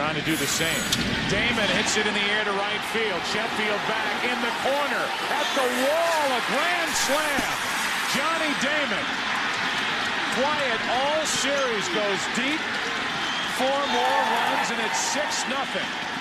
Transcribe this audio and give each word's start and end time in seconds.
trying 0.00 0.16
to 0.16 0.24
do 0.24 0.34
the 0.34 0.48
same. 0.48 0.80
Damon 1.28 1.68
hits 1.76 2.00
it 2.00 2.08
in 2.08 2.14
the 2.16 2.26
air 2.32 2.42
to 2.42 2.52
right 2.56 2.80
field. 2.88 3.20
Sheffield 3.36 3.82
back 3.84 4.24
in 4.24 4.38
the 4.40 4.54
corner 4.64 5.04
at 5.28 5.48
the 5.52 5.68
wall. 5.84 6.24
A 6.24 6.42
grand 6.48 6.92
slam. 7.04 7.52
Johnny 8.16 8.48
Damon. 8.64 9.06
Quiet 10.40 10.80
all 10.88 11.20
series 11.28 11.84
goes 11.92 12.20
deep. 12.32 12.62
Four 13.60 13.80
more 13.92 14.20
runs 14.40 14.72
and 14.72 14.80
it's 14.88 14.96
six 14.96 15.44
nothing. 15.52 16.19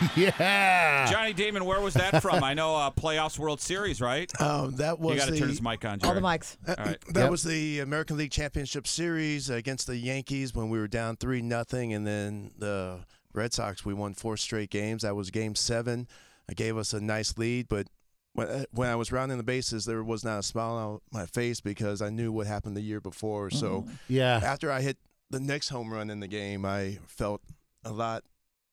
Yeah. 0.16 1.08
Johnny 1.10 1.32
Damon, 1.32 1.64
where 1.64 1.80
was 1.80 1.94
that 1.94 2.22
from? 2.22 2.42
I 2.44 2.54
know 2.54 2.76
uh, 2.76 2.90
playoffs 2.90 3.38
World 3.38 3.60
Series, 3.60 4.00
right? 4.00 4.30
Um, 4.40 4.76
that 4.76 4.98
was 4.98 5.14
You 5.14 5.18
got 5.20 5.24
to 5.26 5.30
the, 5.32 5.38
turn 5.38 5.48
his 5.48 5.62
mic 5.62 5.84
on, 5.84 6.00
All 6.04 6.14
the 6.14 6.20
mics. 6.20 6.56
uh, 6.66 6.74
All 6.78 6.84
right. 6.84 6.98
That 7.14 7.22
Yep. 7.22 7.30
was 7.30 7.42
the 7.42 7.80
American 7.80 8.16
League 8.16 8.30
Championship 8.30 8.86
Series 8.86 9.50
against 9.50 9.86
the 9.86 9.96
Yankees 9.96 10.54
when 10.54 10.68
we 10.70 10.78
were 10.78 10.88
down 10.88 11.16
three 11.16 11.42
nothing, 11.42 11.92
and 11.92 12.06
then 12.06 12.50
the 12.58 13.00
Red 13.32 13.52
Sox 13.52 13.84
we 13.84 13.94
won 13.94 14.14
four 14.14 14.36
straight 14.36 14.70
games. 14.70 15.02
That 15.02 15.16
was 15.16 15.30
Game 15.30 15.54
Seven. 15.54 16.08
It 16.48 16.56
gave 16.56 16.76
us 16.76 16.92
a 16.92 17.00
nice 17.00 17.36
lead, 17.36 17.68
but 17.68 17.86
when 18.32 18.48
uh, 18.48 18.64
when 18.72 18.88
I 18.88 18.96
was 18.96 19.12
rounding 19.12 19.36
the 19.38 19.44
bases, 19.44 19.84
there 19.84 20.02
was 20.02 20.24
not 20.24 20.38
a 20.38 20.42
smile 20.42 20.74
on 20.76 21.00
my 21.12 21.26
face 21.26 21.60
because 21.60 22.00
I 22.02 22.10
knew 22.10 22.32
what 22.32 22.46
happened 22.46 22.76
the 22.76 22.80
year 22.82 23.00
before. 23.00 23.50
So 23.50 23.86
Yeah. 24.08 24.40
after 24.42 24.70
I 24.70 24.80
hit 24.80 24.96
the 25.30 25.40
next 25.40 25.68
home 25.68 25.92
run 25.92 26.08
in 26.10 26.20
the 26.20 26.28
game, 26.28 26.64
I 26.64 26.98
felt 27.06 27.42
a 27.84 27.92
lot 27.92 28.22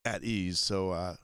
at 0.06 0.24
ease. 0.24 0.60
So 0.60 0.92
uh, 0.92 1.16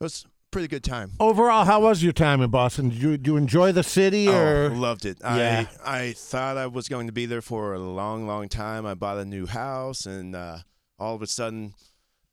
it 0.00 0.04
was 0.04 0.26
pretty 0.50 0.68
good 0.68 0.84
time. 0.84 1.12
Overall, 1.18 1.64
how 1.64 1.80
was 1.80 2.02
your 2.02 2.12
time 2.12 2.42
in 2.42 2.50
Boston? 2.50 2.90
Did 2.90 3.02
you, 3.02 3.10
did 3.16 3.26
you 3.26 3.36
enjoy 3.36 3.72
the 3.72 3.82
city 3.82 4.28
or? 4.28 4.70
Oh, 4.70 4.76
loved 4.76 5.04
it. 5.06 5.18
Yeah. 5.22 5.66
I 5.84 5.98
I 5.98 6.12
thought 6.12 6.56
I 6.56 6.66
was 6.66 6.88
going 6.88 7.06
to 7.06 7.12
be 7.12 7.26
there 7.26 7.42
for 7.42 7.74
a 7.74 7.78
long, 7.78 8.26
long 8.26 8.48
time. 8.48 8.86
I 8.86 8.94
bought 8.94 9.18
a 9.18 9.24
new 9.24 9.46
house, 9.46 10.06
and 10.06 10.36
uh, 10.36 10.58
all 10.98 11.14
of 11.14 11.22
a 11.22 11.26
sudden, 11.26 11.74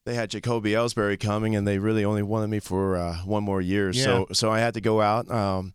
they 0.06 0.16
had 0.16 0.30
Jacoby 0.30 0.72
Ellsbury 0.72 1.20
coming, 1.20 1.56
and 1.56 1.68
they 1.68 1.80
really 1.80 2.04
only 2.04 2.24
wanted 2.24 2.50
me 2.50 2.60
for 2.60 2.98
uh, 2.98 3.18
one 3.26 3.44
more 3.44 3.62
year. 3.62 3.94
So 3.94 4.28
so 4.34 4.52
I 4.52 4.60
had 4.60 4.74
to 4.74 4.82
go 4.82 5.02
out, 5.02 5.30
um, 5.32 5.74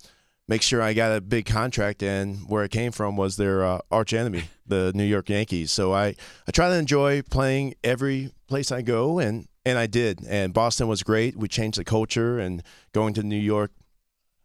make 0.48 0.60
sure 0.60 0.82
I 0.82 0.92
got 0.92 1.16
a 1.16 1.20
big 1.20 1.46
contract, 1.46 2.02
and 2.02 2.38
where 2.48 2.64
it 2.64 2.70
came 2.70 2.92
from 2.92 3.16
was 3.16 3.36
their 3.36 3.64
uh, 3.64 3.78
arch 3.90 4.12
enemy, 4.12 4.44
the 4.66 4.92
New 4.94 5.04
York 5.04 5.30
Yankees. 5.30 5.72
So 5.72 5.94
I 5.94 6.14
I 6.46 6.52
try 6.52 6.68
to 6.68 6.76
enjoy 6.76 7.22
playing 7.22 7.74
every 7.82 8.32
place 8.48 8.70
I 8.70 8.82
go, 8.82 9.18
and 9.18 9.46
and 9.64 9.78
I 9.78 9.86
did. 9.86 10.20
And 10.28 10.52
Boston 10.52 10.88
was 10.88 11.02
great. 11.02 11.36
We 11.36 11.48
changed 11.48 11.78
the 11.78 11.84
culture, 11.84 12.38
and 12.38 12.62
going 12.92 13.14
to 13.14 13.22
New 13.22 13.36
York, 13.36 13.72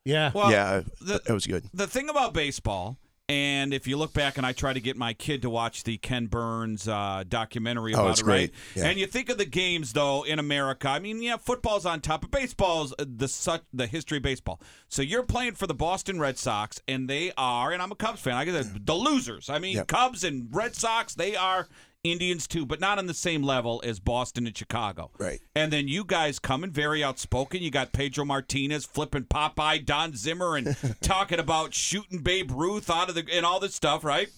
yeah. 0.06 0.32
Well, 0.34 0.52
yeah, 0.52 0.82
the- 1.02 1.22
it 1.28 1.32
was 1.34 1.46
good. 1.46 1.66
the 1.74 1.88
thing 1.88 2.10
about 2.10 2.34
baseball, 2.34 2.98
and 3.28 3.74
if 3.76 3.86
you 3.86 3.96
look 3.98 4.12
back, 4.14 4.38
and 4.38 4.46
I 4.46 4.54
try 4.54 4.74
to 4.74 4.80
get 4.80 4.98
my 4.98 5.14
kid 5.14 5.44
to 5.44 5.50
watch 5.52 5.84
the 5.84 5.98
Ken 5.98 6.26
Burns 6.26 6.88
uh, 6.88 7.24
documentary 7.28 7.94
Oh, 7.94 8.00
about 8.02 8.12
it's 8.12 8.22
it, 8.22 8.26
right? 8.26 8.52
great. 8.52 8.54
Yeah. 8.76 8.90
And 8.90 9.00
you 9.00 9.06
think 9.06 9.30
of 9.30 9.38
the 9.38 9.46
games 9.46 9.94
though 9.94 10.24
in 10.26 10.40
America. 10.40 10.90
I 10.90 10.98
mean, 10.98 11.22
yeah, 11.22 11.38
football's 11.38 11.86
on 11.86 12.02
top, 12.02 12.22
but 12.22 12.32
baseball's 12.32 12.92
uh, 12.98 13.06
the 13.08 13.28
such 13.28 13.62
the 13.72 13.86
history 13.86 14.18
of 14.18 14.24
baseball. 14.24 14.60
So 14.88 15.04
you're 15.04 15.22
playing 15.24 15.54
for 15.56 15.68
the 15.68 15.76
Boston 15.76 16.20
Red 16.20 16.40
Sox, 16.40 16.82
and 16.88 17.08
they 17.08 17.32
are, 17.38 17.72
and 17.72 17.84
I'm 17.84 17.92
a 17.92 17.96
Cubs 17.96 18.20
fan. 18.22 18.34
I 18.34 18.46
get 18.46 18.54
the, 18.54 18.80
the 18.84 18.96
losers. 18.96 19.48
I 19.50 19.60
mean, 19.60 19.76
Yep. 19.76 19.88
Cubs 19.88 20.24
and 20.24 20.48
Red 20.52 20.76
Sox, 20.76 21.14
they 21.14 21.36
are. 21.36 21.68
Indians 22.04 22.48
too, 22.48 22.66
but 22.66 22.80
not 22.80 22.98
on 22.98 23.08
the 23.08 23.14
same 23.14 23.44
level 23.44 23.82
as 23.86 24.00
Boston 24.00 24.48
and 24.48 24.58
Chicago. 24.58 25.12
Right. 25.18 25.42
And 25.56 25.72
then 25.72 25.88
you 25.88 26.06
guys 26.06 26.40
coming 26.40 26.72
very 26.72 27.04
outspoken. 27.04 27.62
You 27.62 27.72
got 27.72 27.92
Pedro 27.92 28.26
Martinez 28.26 28.86
flipping 28.86 29.26
Popeye, 29.26 29.86
Don 29.86 30.16
Zimmer, 30.16 30.56
and 30.56 30.76
talking 31.02 31.40
about 31.40 31.74
shooting 31.74 32.20
Babe 32.20 32.52
Ruth 32.52 32.90
out 32.90 33.10
of 33.10 33.16
the 33.16 33.26
and 33.32 33.46
all 33.46 33.60
this 33.60 33.76
stuff, 33.76 34.04
right? 34.04 34.30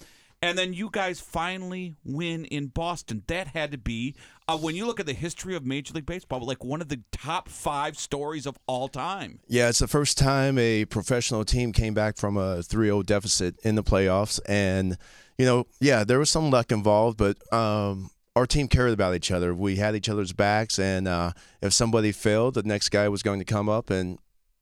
And 0.44 0.58
then 0.58 0.73
you 0.73 0.90
guys 0.92 1.20
finally 1.20 1.95
win 2.03 2.45
in 2.45 2.68
Boston. 2.68 3.23
That 3.28 3.48
had 3.48 3.72
to 3.72 3.78
be 3.78 4.16
uh, 4.52 4.58
when 4.58 4.76
you 4.76 4.86
look 4.86 5.00
at 5.00 5.06
the 5.06 5.14
history 5.14 5.56
of 5.56 5.66
Major 5.66 5.94
League 5.94 6.06
Baseball, 6.06 6.42
like 6.42 6.64
one 6.64 6.82
of 6.82 6.90
the 6.90 7.02
top 7.12 7.48
five 7.48 7.98
stories 7.98 8.46
of 8.46 8.58
all 8.68 8.88
time. 8.88 9.40
Yeah, 9.48 9.70
it's 9.70 9.80
the 9.80 9.88
first 9.88 10.18
time 10.18 10.58
a 10.58 10.86
professional 10.86 11.46
team 11.46 11.72
came 11.72 11.94
back 11.94 12.18
from 12.18 12.38
a 12.38 12.58
3-0 12.58 13.06
deficit 13.06 13.56
in 13.64 13.75
the 13.75 13.84
playoffs, 13.84 14.40
and 14.48 14.98
you 15.38 15.46
know, 15.46 15.68
yeah, 15.80 16.03
there 16.03 16.20
was 16.20 16.30
some 16.30 16.52
luck 16.52 16.72
involved, 16.72 17.18
but 17.18 17.38
um, 17.53 18.12
our 18.36 18.46
team 18.46 18.68
cared 18.68 18.92
about 18.92 19.16
each 19.16 19.31
other. 19.31 19.56
We 19.56 19.78
had 19.78 19.96
each 19.96 20.09
other's 20.09 20.34
backs, 20.34 20.78
and 20.78 21.08
uh, 21.08 21.31
if 21.62 21.74
somebody 21.74 22.12
failed, 22.12 22.56
the 22.56 22.64
next 22.64 22.90
guy 22.90 23.08
was 23.08 23.24
going 23.24 23.40
to 23.40 23.46
come 23.46 23.70
up 23.70 23.90
and 23.90 24.20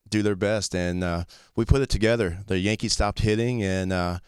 do 0.08 0.22
their 0.22 0.36
best, 0.36 0.76
and 0.76 1.04
uh, 1.04 1.24
we 1.56 1.66
put 1.66 1.82
it 1.82 1.90
together. 1.90 2.40
The 2.48 2.60
Yankees 2.60 2.94
stopped 2.94 3.22
hitting, 3.22 3.64
and 3.64 3.92
uh, 3.92 4.20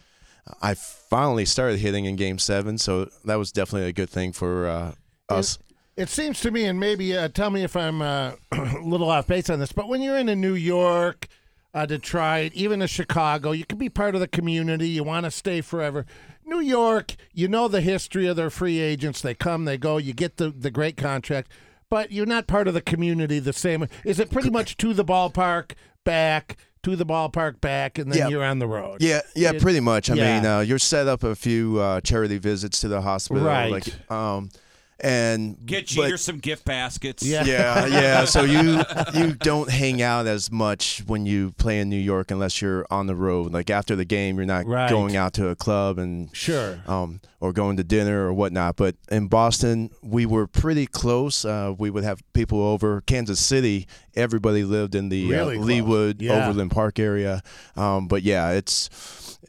I 0.61 0.73
finally 0.73 1.45
started 1.45 1.79
hitting 1.79 2.05
in 2.05 2.15
Game 2.15 2.39
Seven, 2.39 2.79
so 2.79 3.09
that 3.25 3.35
was 3.35 3.51
definitely 3.51 3.89
a 3.89 3.93
good 3.93 4.09
thing 4.09 4.31
for 4.33 4.67
uh, 4.67 4.93
us. 5.31 5.59
It 5.97 6.09
seems 6.09 6.39
to 6.41 6.51
me, 6.51 6.65
and 6.65 6.79
maybe 6.79 7.15
uh, 7.15 7.27
tell 7.27 7.49
me 7.49 7.63
if 7.63 7.75
I'm 7.75 8.01
uh, 8.01 8.31
a 8.51 8.79
little 8.83 9.09
off 9.09 9.27
base 9.27 9.49
on 9.49 9.59
this, 9.59 9.71
but 9.71 9.87
when 9.89 10.01
you're 10.01 10.17
in 10.17 10.29
a 10.29 10.35
New 10.35 10.53
York, 10.53 11.27
uh, 11.73 11.85
Detroit, 11.85 12.53
even 12.53 12.81
a 12.81 12.87
Chicago, 12.87 13.51
you 13.51 13.65
can 13.65 13.77
be 13.77 13.89
part 13.89 14.15
of 14.15 14.21
the 14.21 14.27
community. 14.27 14.87
You 14.89 15.03
want 15.03 15.25
to 15.25 15.31
stay 15.31 15.61
forever. 15.61 16.05
New 16.45 16.59
York, 16.59 17.15
you 17.33 17.47
know 17.47 17.67
the 17.67 17.81
history 17.81 18.25
of 18.27 18.35
their 18.35 18.49
free 18.49 18.79
agents. 18.79 19.21
They 19.21 19.33
come, 19.35 19.65
they 19.65 19.77
go. 19.77 19.97
You 19.97 20.13
get 20.13 20.37
the, 20.37 20.49
the 20.49 20.71
great 20.71 20.97
contract, 20.97 21.51
but 21.89 22.11
you're 22.11 22.25
not 22.25 22.47
part 22.47 22.67
of 22.67 22.73
the 22.73 22.81
community 22.81 23.39
the 23.39 23.53
same. 23.53 23.85
Is 24.05 24.19
it 24.19 24.31
pretty 24.31 24.49
much 24.49 24.77
to 24.77 24.93
the 24.93 25.05
ballpark, 25.05 25.73
back, 26.03 26.57
to 26.83 26.95
the 26.95 27.05
ballpark, 27.05 27.61
back, 27.61 27.97
and 27.97 28.11
then 28.11 28.17
Yeah. 28.19 28.27
you're 28.29 28.43
on 28.43 28.59
the 28.59 28.67
road? 28.67 29.01
Yeah, 29.01 29.21
yeah, 29.35 29.51
It- 29.51 29.61
pretty 29.61 29.81
much. 29.81 30.09
I 30.09 30.15
yeah. 30.15 30.35
mean, 30.35 30.45
uh, 30.45 30.59
you're 30.61 30.79
set 30.79 31.07
up 31.07 31.23
a 31.23 31.35
few 31.35 31.79
uh, 31.79 32.01
charity 32.01 32.37
visits 32.37 32.81
to 32.81 32.87
the 32.87 33.01
hospital, 33.01 33.43
Right. 33.43 33.71
Like, 33.71 34.11
um, 34.11 34.49
and 35.03 35.57
Get 35.65 35.85
but- 35.95 36.05
Jeter 36.05 36.17
some 36.17 36.39
gift 36.39 36.65
baskets. 36.65 37.23
Yeah. 37.23 37.43
yeah, 37.45 37.85
yeah. 37.87 38.25
So 38.25 38.43
you 38.43 38.81
you 39.13 39.33
don't 39.33 39.69
hang 39.69 40.01
out 40.01 40.27
as 40.27 40.51
much 40.51 41.03
when 41.07 41.25
you 41.25 41.51
play 41.53 41.79
in 41.79 41.89
New 41.89 41.99
York 41.99 42.31
unless 42.31 42.61
you're 42.61 42.85
on 42.91 43.07
the 43.07 43.15
road. 43.15 43.51
Like 43.51 43.69
after 43.69 43.95
the 43.95 44.05
game, 44.05 44.37
you're 44.37 44.45
not 44.45 44.65
Right. 44.65 44.89
going 44.89 45.15
out 45.15 45.33
to 45.33 45.47
a 45.49 45.55
club 45.55 45.97
and 45.97 46.29
Sure. 46.35 46.79
um, 46.87 47.19
or 47.39 47.51
going 47.53 47.77
to 47.77 47.83
dinner 47.83 48.27
or 48.27 48.33
whatnot. 48.33 48.75
But 48.75 48.95
in 49.09 49.27
Boston, 49.27 49.89
we 50.03 50.25
were 50.25 50.45
pretty 50.47 50.85
close. 50.85 51.43
Uh, 51.43 51.73
we 51.77 51.89
would 51.89 52.03
have 52.03 52.21
people 52.33 52.61
over. 52.63 53.01
Kansas 53.01 53.39
City, 53.39 53.87
everybody 54.15 54.63
lived 54.63 54.93
in 54.95 55.09
the 55.09 55.27
Really 55.27 55.57
uh, 55.57 55.59
close. 55.61 55.69
Leawood, 55.69 56.15
Yeah. 56.21 56.45
Overland 56.47 56.71
Park 56.71 56.99
area. 56.99 57.41
Um, 57.75 58.07
but 58.07 58.21
yeah, 58.23 58.51
it's 58.51 58.89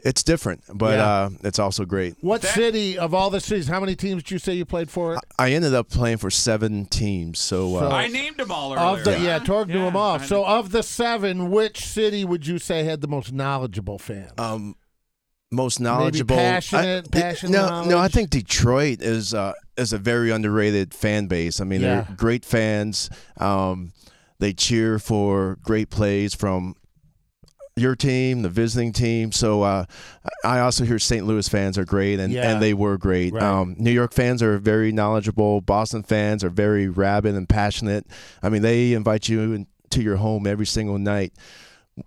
it's 0.05 0.25
different, 0.25 0.65
but 0.73 0.97
Yeah. 0.97 1.07
uh, 1.07 1.31
it's 1.45 1.61
also 1.61 1.85
great. 1.85 2.15
What 2.23 2.43
That- 2.43 2.55
city 2.55 2.99
of 2.99 3.15
all 3.15 3.31
the 3.31 3.41
cities? 3.41 3.69
How 3.69 3.79
many 3.79 3.95
teams 3.95 4.25
did 4.25 4.33
you 4.33 4.39
say 4.41 4.55
you 4.55 4.65
played 4.65 4.91
for? 4.91 5.17
I 5.39 5.42
ended 5.51 5.75
up 5.75 5.89
playing 5.91 6.19
for 6.19 6.31
seven 6.31 6.87
teams. 6.87 7.41
So, 7.41 7.79
So- 7.79 7.87
uh, 7.87 7.91
I 7.91 8.07
named 8.07 8.37
them 8.37 8.51
all 8.53 8.73
earlier. 8.73 8.99
Of 9.01 9.05
the 9.05 9.19
yeah, 9.21 9.41
Torg 9.41 9.69
knew 9.69 9.83
them 9.85 9.97
all. 9.97 10.15
I 10.21 10.25
So 10.25 10.45
of 10.47 10.71
the 10.71 10.83
seven, 10.83 11.51
which 11.51 11.85
city 11.85 12.25
would 12.25 12.47
you 12.47 12.59
say 12.61 12.85
had 12.85 13.01
the 13.01 13.09
most 13.09 13.33
knowledgeable 13.33 13.99
fans? 13.99 14.33
um, 14.39 14.77
most 15.51 15.81
knowledgeable, 15.81 16.37
passionate- 16.37 17.09
I, 17.15 17.21
passionate 17.21 17.53
No, 17.53 17.85
no, 17.85 17.99
I 17.99 18.09
think 18.09 18.31
Detroit 18.31 19.03
is 19.03 19.35
uh, 19.35 19.53
is 19.77 19.93
a 19.93 19.99
very 19.99 20.31
underrated 20.31 20.95
fan 20.95 21.27
base. 21.27 21.61
I 21.61 21.65
mean, 21.65 21.83
Yeah. 21.83 22.03
they're 22.03 22.17
great 22.17 22.45
fans. 22.45 23.11
Um, 23.39 23.93
they 24.39 24.53
cheer 24.55 24.99
for 24.99 25.59
great 25.63 25.91
plays 25.91 26.35
from 26.35 26.75
your 27.77 27.97
team, 27.97 28.43
the 28.43 28.49
visiting 28.51 28.93
team. 28.93 29.33
So 29.33 29.63
uh, 29.63 29.85
I 30.45 30.61
also 30.61 30.85
hear 30.85 30.99
St. 30.99 31.27
Louis 31.27 31.49
fans 31.49 31.79
are 31.79 31.85
great, 31.85 32.21
and, 32.21 32.33
Yeah. 32.33 32.53
and 32.53 32.63
they 32.63 32.75
were 32.75 32.99
great. 32.99 33.33
Right. 33.33 33.43
Um, 33.43 33.75
New 33.79 33.91
York 33.91 34.13
fans 34.13 34.43
are 34.43 34.59
very 34.59 34.93
knowledgeable. 34.93 35.61
Boston 35.63 36.03
fans 36.03 36.45
are 36.45 36.51
very 36.51 36.89
rabid 36.89 37.35
and 37.35 37.49
passionate. 37.49 38.07
I 38.43 38.49
mean, 38.51 38.63
they 38.63 38.93
invite 38.93 39.29
you 39.29 39.41
in, 39.55 39.67
to 39.91 40.03
your 40.03 40.17
home 40.17 40.47
every 40.47 40.67
single 40.67 40.99
night 40.99 41.33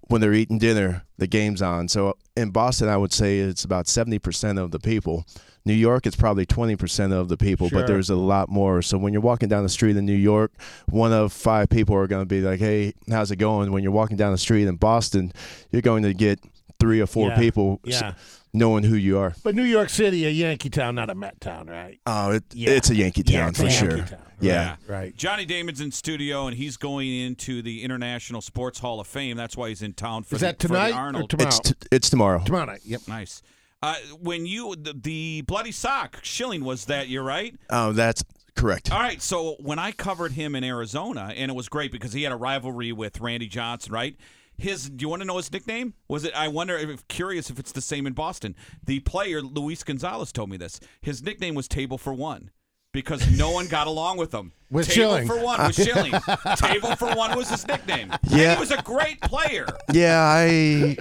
when 0.07 0.21
they're 0.21 0.33
eating 0.33 0.59
dinner. 0.59 1.03
The 1.17 1.27
game's 1.27 1.61
on. 1.61 1.87
So 1.87 2.17
in 2.35 2.51
Boston, 2.51 2.87
I 2.89 2.97
would 2.97 3.13
say 3.13 3.39
it's 3.39 3.63
about 3.63 3.87
seventy 3.87 4.19
percent 4.19 4.59
of 4.59 4.71
the 4.71 4.79
people. 4.79 5.25
New 5.65 5.73
York, 5.73 6.05
it's 6.05 6.15
probably 6.15 6.45
twenty 6.45 6.75
percent 6.75 7.11
of 7.11 7.27
the 7.27 7.37
people, 7.37 7.69
Sure. 7.69 7.79
but 7.81 7.87
there's 7.87 8.09
a 8.09 8.15
lot 8.15 8.49
more. 8.49 8.81
So 8.81 8.97
when 8.97 9.13
you're 9.13 9.21
walking 9.21 9.49
down 9.49 9.63
the 9.63 9.69
street 9.69 9.97
in 9.97 10.05
New 10.05 10.13
York, 10.13 10.51
one 10.89 11.11
of 11.11 11.33
five 11.33 11.69
people 11.69 11.95
are 11.95 12.07
going 12.07 12.21
to 12.21 12.25
be 12.27 12.41
like, 12.41 12.59
"Hey, 12.59 12.93
how's 13.09 13.31
it 13.31 13.37
going?" 13.37 13.71
When 13.71 13.81
you're 13.83 13.91
walking 13.91 14.17
down 14.17 14.31
the 14.31 14.37
street 14.37 14.67
in 14.67 14.75
Boston, 14.75 15.31
you're 15.71 15.81
going 15.81 16.03
to 16.03 16.13
get 16.13 16.39
three 16.79 16.99
or 17.01 17.07
four 17.07 17.29
Yeah. 17.29 17.37
people 17.39 17.79
s- 17.87 18.01
Yeah. 18.01 18.13
knowing 18.53 18.83
who 18.83 18.95
you 18.95 19.17
are. 19.17 19.33
But 19.43 19.55
New 19.55 19.63
York 19.63 19.89
City, 19.89 20.25
a 20.25 20.29
Yankee 20.29 20.69
town, 20.69 20.93
not 20.95 21.09
a 21.09 21.15
Met 21.15 21.39
town, 21.41 21.67
right? 21.67 21.99
Oh, 22.05 22.31
it, 22.31 22.43
Yeah. 22.53 22.71
it's 22.71 22.89
a 22.89 22.95
Yankee 22.95 23.23
town 23.23 23.49
it's 23.49 23.59
for 23.61 23.65
a 23.67 23.71
sure. 23.71 23.97
Town. 23.99 24.19
Yeah. 24.41 24.75
Right. 24.85 25.15
Johnny 25.15 25.45
Damon's 25.45 25.79
in 25.79 25.91
studio, 25.91 26.45
and 26.47 26.55
he's 26.57 26.75
going 26.77 27.07
into 27.09 27.61
the 27.61 27.81
International 27.83 28.41
Sports 28.41 28.79
Hall 28.79 28.99
of 28.99 29.07
Fame. 29.07 29.37
That's 29.37 29.55
why 29.55 29.69
he's 29.69 29.81
in 29.81 29.93
town 29.93 30.23
for 30.23 30.35
Is 30.35 30.41
the, 30.41 30.47
that 30.47 30.61
for 30.61 30.67
the 30.67 30.73
tonight 30.73 31.15
or 31.15 31.27
tomorrow? 31.27 31.47
It's 31.47 31.59
t- 31.61 31.73
it's 31.91 32.09
tomorrow. 32.09 32.43
Tomorrow 32.43 32.65
night. 32.65 32.81
Yep. 32.83 33.01
Nice. 33.07 33.41
Uh, 33.85 33.95
when 34.19 34.45
you 34.45 34.75
the, 34.75 34.93
the 34.93 35.41
bloody 35.41 35.71
sock 35.71 36.19
Schilling 36.23 36.63
was 36.63 36.85
that 36.85 37.07
you're 37.07 37.23
right. 37.23 37.55
Oh, 37.69 37.91
that's 37.91 38.23
correct. 38.55 38.91
All 38.91 38.99
right. 38.99 39.21
So 39.21 39.55
when 39.59 39.77
I 39.79 39.91
covered 39.91 40.31
him 40.31 40.55
in 40.55 40.63
Arizona, 40.63 41.33
and 41.35 41.51
it 41.51 41.53
was 41.53 41.69
great 41.69 41.91
because 41.91 42.13
he 42.13 42.23
had 42.23 42.31
a 42.31 42.35
rivalry 42.37 42.91
with 42.91 43.19
Randy 43.21 43.47
Johnson, 43.47 43.91
right? 43.93 44.15
His. 44.57 44.89
Do 44.89 45.03
you 45.03 45.09
want 45.09 45.21
to 45.21 45.27
know 45.27 45.37
his 45.37 45.51
nickname? 45.51 45.93
Was 46.07 46.23
it? 46.23 46.33
I 46.33 46.47
wonder. 46.47 46.77
If 46.77 47.07
curious 47.09 47.49
if 47.49 47.59
it's 47.59 47.73
the 47.73 47.81
same 47.81 48.07
in 48.07 48.13
Boston. 48.13 48.55
The 48.85 49.01
player 49.01 49.41
Luis 49.41 49.83
Gonzalez 49.83 50.31
told 50.31 50.49
me 50.49 50.57
this. 50.57 50.79
His 51.01 51.21
nickname 51.21 51.55
was 51.55 51.67
Table 51.67 51.97
for 51.97 52.13
One. 52.13 52.51
because 52.93 53.27
no 53.37 53.51
one 53.51 53.67
got 53.67 53.87
along 53.87 54.17
with 54.17 54.33
him. 54.33 54.53
With 54.71 54.87
Table 54.87 55.17
Schilling. 55.17 55.27
for 55.27 55.39
one 55.43 55.59
was 55.59 55.75
Schilling. 55.75 56.11
Table 56.55 56.95
for 56.95 57.13
one 57.13 57.35
was 57.37 57.49
his 57.49 57.67
nickname. 57.67 58.09
And 58.11 58.19
Yeah. 58.31 58.55
he 58.55 58.59
was 58.59 58.71
a 58.71 58.81
great 58.81 59.19
player. 59.21 59.67
Yeah, 59.93 60.21
I 60.21 60.97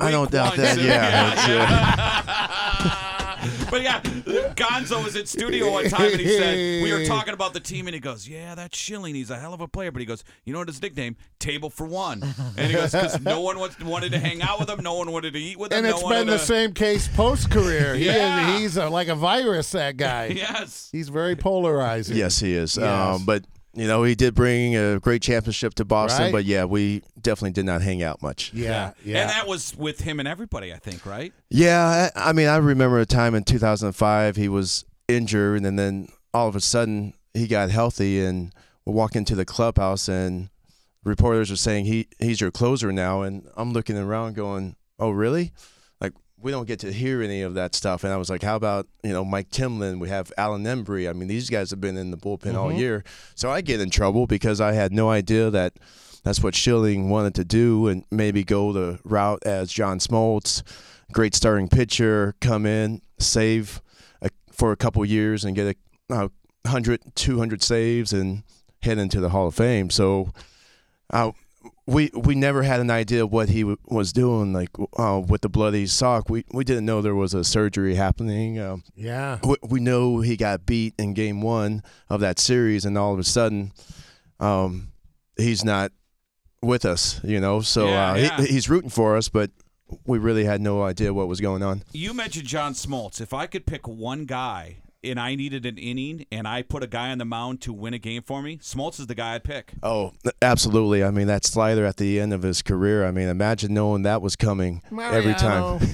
I 0.00 0.10
don't 0.10 0.30
doubt 0.30 0.56
that. 0.56 0.76
so- 0.76 0.82
Yeah, 0.82 1.32
it's, 1.36 1.48
uh, 1.48 3.00
But 3.70 3.82
yeah, 3.82 4.00
Gonzo 4.00 5.04
was 5.04 5.16
in 5.16 5.26
studio 5.26 5.70
one 5.70 5.88
time 5.90 6.12
and 6.12 6.20
he 6.20 6.28
said 6.38 6.82
we 6.82 6.92
were 6.92 7.04
talking 7.04 7.34
about 7.34 7.52
the 7.52 7.60
team 7.60 7.86
and 7.88 7.94
he 7.94 8.00
goes, 8.00 8.26
"Yeah, 8.28 8.54
that's 8.54 8.78
Schilling. 8.78 9.14
He's 9.14 9.30
a 9.30 9.38
hell 9.38 9.52
of 9.52 9.60
a 9.60 9.68
player." 9.68 9.90
But 9.90 10.00
he 10.00 10.06
goes, 10.06 10.22
"You 10.44 10.52
know 10.52 10.60
what 10.60 10.68
his 10.68 10.80
nickname? 10.80 11.16
Table 11.40 11.70
for 11.70 11.86
one." 11.86 12.22
And 12.56 12.66
he 12.68 12.72
goes, 12.72 12.92
"Because 12.92 13.20
no 13.20 13.40
one 13.40 13.58
wants, 13.58 13.78
wanted 13.80 14.12
to 14.12 14.18
hang 14.18 14.40
out 14.42 14.60
with 14.60 14.70
him, 14.70 14.82
no 14.82 14.94
one 14.94 15.10
wanted 15.10 15.32
to 15.34 15.40
eat 15.40 15.58
with 15.58 15.72
him, 15.72 15.78
And 15.78 15.86
no 15.88 15.94
it's 15.94 16.02
one 16.04 16.14
been 16.14 16.26
the 16.28 16.38
to- 16.38 16.44
same 16.44 16.72
case 16.72 17.08
post 17.08 17.50
career. 17.50 17.94
He 17.94 18.06
Yeah. 18.06 18.54
is, 18.54 18.60
he's 18.60 18.76
a, 18.76 18.88
like 18.88 19.08
a 19.08 19.14
virus, 19.16 19.70
that 19.72 19.96
guy. 19.96 20.26
Yes. 20.28 20.88
He's 20.92 21.08
very 21.08 21.34
polarizing. 21.36 22.16
yes, 22.16 22.38
he 22.38 22.54
is. 22.54 22.76
Yes. 22.76 22.86
Um, 22.86 23.24
but 23.26 23.44
you 23.74 23.88
know, 23.88 24.04
he 24.04 24.14
did 24.14 24.34
bring 24.34 24.76
a 24.76 25.00
great 25.00 25.22
championship 25.22 25.74
to 25.74 25.84
Boston. 25.84 26.26
Right. 26.26 26.32
But 26.32 26.44
yeah, 26.44 26.64
we 26.64 27.02
definitely 27.20 27.52
did 27.52 27.66
not 27.66 27.82
hang 27.82 28.02
out 28.02 28.22
much. 28.22 28.52
Yeah, 28.54 28.92
yeah. 29.04 29.22
And 29.22 29.30
that 29.30 29.46
was 29.46 29.76
with 29.76 30.00
him 30.00 30.20
and 30.20 30.28
everybody, 30.28 30.72
I 30.72 30.78
think, 30.78 31.04
right? 31.04 31.32
Yeah, 31.50 32.10
I, 32.14 32.30
I 32.30 32.32
mean, 32.32 32.48
I 32.48 32.56
remember 32.56 32.98
a 33.00 33.06
time 33.06 33.34
in 33.34 33.44
2005 33.44 34.36
he 34.36 34.48
was 34.48 34.84
injured, 35.08 35.62
and 35.62 35.78
then 35.78 36.08
all 36.32 36.48
of 36.48 36.56
a 36.56 36.60
sudden 36.60 37.14
he 37.32 37.46
got 37.46 37.70
healthy, 37.70 38.24
and 38.24 38.52
we 38.84 38.92
walk 38.92 39.16
into 39.16 39.34
the 39.34 39.44
clubhouse, 39.44 40.08
and 40.08 40.50
reporters 41.02 41.50
are 41.50 41.56
saying 41.56 41.86
he 41.86 42.08
he's 42.18 42.40
your 42.40 42.50
closer 42.50 42.92
now, 42.92 43.22
and 43.22 43.48
I'm 43.56 43.72
looking 43.72 43.98
around 43.98 44.34
going, 44.34 44.76
oh 44.98 45.10
really? 45.10 45.52
We 46.44 46.50
don't 46.50 46.66
get 46.66 46.80
to 46.80 46.92
hear 46.92 47.22
any 47.22 47.42
of 47.42 47.54
that 47.54 47.74
stuff, 47.74 48.04
and 48.04 48.12
I 48.12 48.18
was 48.18 48.28
like, 48.28 48.42
how 48.42 48.54
about 48.54 48.86
you 49.02 49.12
know 49.12 49.24
Mike 49.24 49.48
Timlin? 49.50 49.98
We 49.98 50.10
have 50.10 50.30
Alan 50.36 50.64
Embree. 50.64 51.08
I 51.08 51.12
mean, 51.12 51.26
these 51.26 51.48
guys 51.48 51.70
have 51.70 51.80
been 51.80 51.96
in 51.96 52.10
the 52.10 52.18
bullpen 52.18 52.54
all 52.54 52.70
year, 52.70 53.02
so 53.34 53.50
I 53.50 53.62
get 53.62 53.80
in 53.80 53.90
trouble 53.90 54.26
because 54.26 54.60
I 54.60 54.72
had 54.72 54.92
no 54.92 55.10
idea 55.10 55.50
that. 55.50 55.72
That's 56.22 56.42
what 56.42 56.54
Schilling 56.54 57.10
wanted 57.10 57.34
to 57.34 57.44
do, 57.44 57.88
and 57.88 58.02
maybe 58.10 58.44
go 58.44 58.72
the 58.72 58.98
route 59.04 59.42
as 59.44 59.70
John 59.70 59.98
Smoltz, 59.98 60.62
great 61.12 61.34
starting 61.34 61.68
pitcher, 61.68 62.34
come 62.40 62.64
in, 62.64 63.02
save 63.18 63.82
a, 64.22 64.30
for 64.50 64.72
a 64.72 64.76
couple 64.76 65.04
years, 65.04 65.44
and 65.44 65.54
get 65.54 65.76
a 66.10 66.14
uh, 66.14 66.28
100, 66.62 67.14
200 67.14 67.62
saves, 67.62 68.14
and 68.14 68.42
head 68.80 68.96
into 68.96 69.20
the 69.20 69.28
Hall 69.28 69.48
of 69.48 69.54
Fame. 69.54 69.90
So, 69.90 70.30
uh, 71.10 71.32
we 71.86 72.10
we 72.14 72.34
never 72.34 72.62
had 72.62 72.80
an 72.80 72.90
idea 72.90 73.26
what 73.26 73.48
he 73.48 73.60
w- 73.60 73.76
was 73.86 74.12
doing, 74.12 74.52
like 74.52 74.70
uh, 74.96 75.20
with 75.26 75.42
the 75.42 75.48
bloody 75.48 75.86
sock. 75.86 76.30
We 76.30 76.44
we 76.52 76.64
didn't 76.64 76.86
know 76.86 77.02
there 77.02 77.14
was 77.14 77.34
a 77.34 77.44
surgery 77.44 77.94
happening. 77.94 78.58
Um, 78.58 78.84
yeah. 78.94 79.38
we, 79.42 79.56
we 79.62 79.80
know 79.80 80.20
he 80.20 80.36
got 80.36 80.64
beat 80.64 80.94
in 80.98 81.14
game 81.14 81.42
one 81.42 81.82
of 82.08 82.20
that 82.20 82.38
series, 82.38 82.84
and 82.84 82.96
all 82.96 83.12
of 83.12 83.18
a 83.18 83.24
sudden, 83.24 83.72
um, 84.40 84.92
he's 85.36 85.64
not 85.64 85.92
with 86.62 86.84
us. 86.84 87.20
You 87.22 87.40
know, 87.40 87.60
so 87.60 87.86
Yeah, 87.86 88.12
uh, 88.12 88.16
yeah. 88.16 88.40
He, 88.40 88.46
he's 88.46 88.70
rooting 88.70 88.90
for 88.90 89.16
us, 89.16 89.28
but 89.28 89.50
we 90.06 90.18
really 90.18 90.44
had 90.44 90.62
no 90.62 90.82
idea 90.82 91.12
what 91.12 91.28
was 91.28 91.40
going 91.40 91.62
on. 91.62 91.82
You 91.92 92.14
mentioned 92.14 92.46
John 92.46 92.72
Smoltz. 92.72 93.20
If 93.20 93.34
I 93.34 93.46
could 93.46 93.66
pick 93.66 93.86
one 93.86 94.24
guy 94.24 94.76
and 95.04 95.20
I 95.20 95.34
needed 95.34 95.66
an 95.66 95.78
inning 95.78 96.26
and 96.32 96.48
I 96.48 96.62
put 96.62 96.82
a 96.82 96.86
guy 96.86 97.10
on 97.10 97.18
the 97.18 97.24
mound 97.24 97.60
to 97.62 97.72
win 97.72 97.94
a 97.94 97.98
game 97.98 98.22
for 98.22 98.42
me, 98.42 98.56
Smoltz 98.58 98.98
is 99.00 99.06
the 99.06 99.14
guy 99.14 99.34
I'd 99.34 99.44
pick. 99.44 99.72
Oh, 99.82 100.12
absolutely. 100.42 101.04
I 101.04 101.10
mean, 101.10 101.26
that 101.28 101.44
slider 101.44 101.84
at 101.84 101.96
the 101.98 102.18
end 102.20 102.32
of 102.32 102.42
his 102.42 102.62
career. 102.62 103.06
I 103.06 103.10
mean, 103.10 103.28
imagine 103.28 103.74
knowing 103.74 104.02
that 104.02 104.22
was 104.22 104.36
coming 104.36 104.82
every 104.98 105.34
time. 105.34 105.80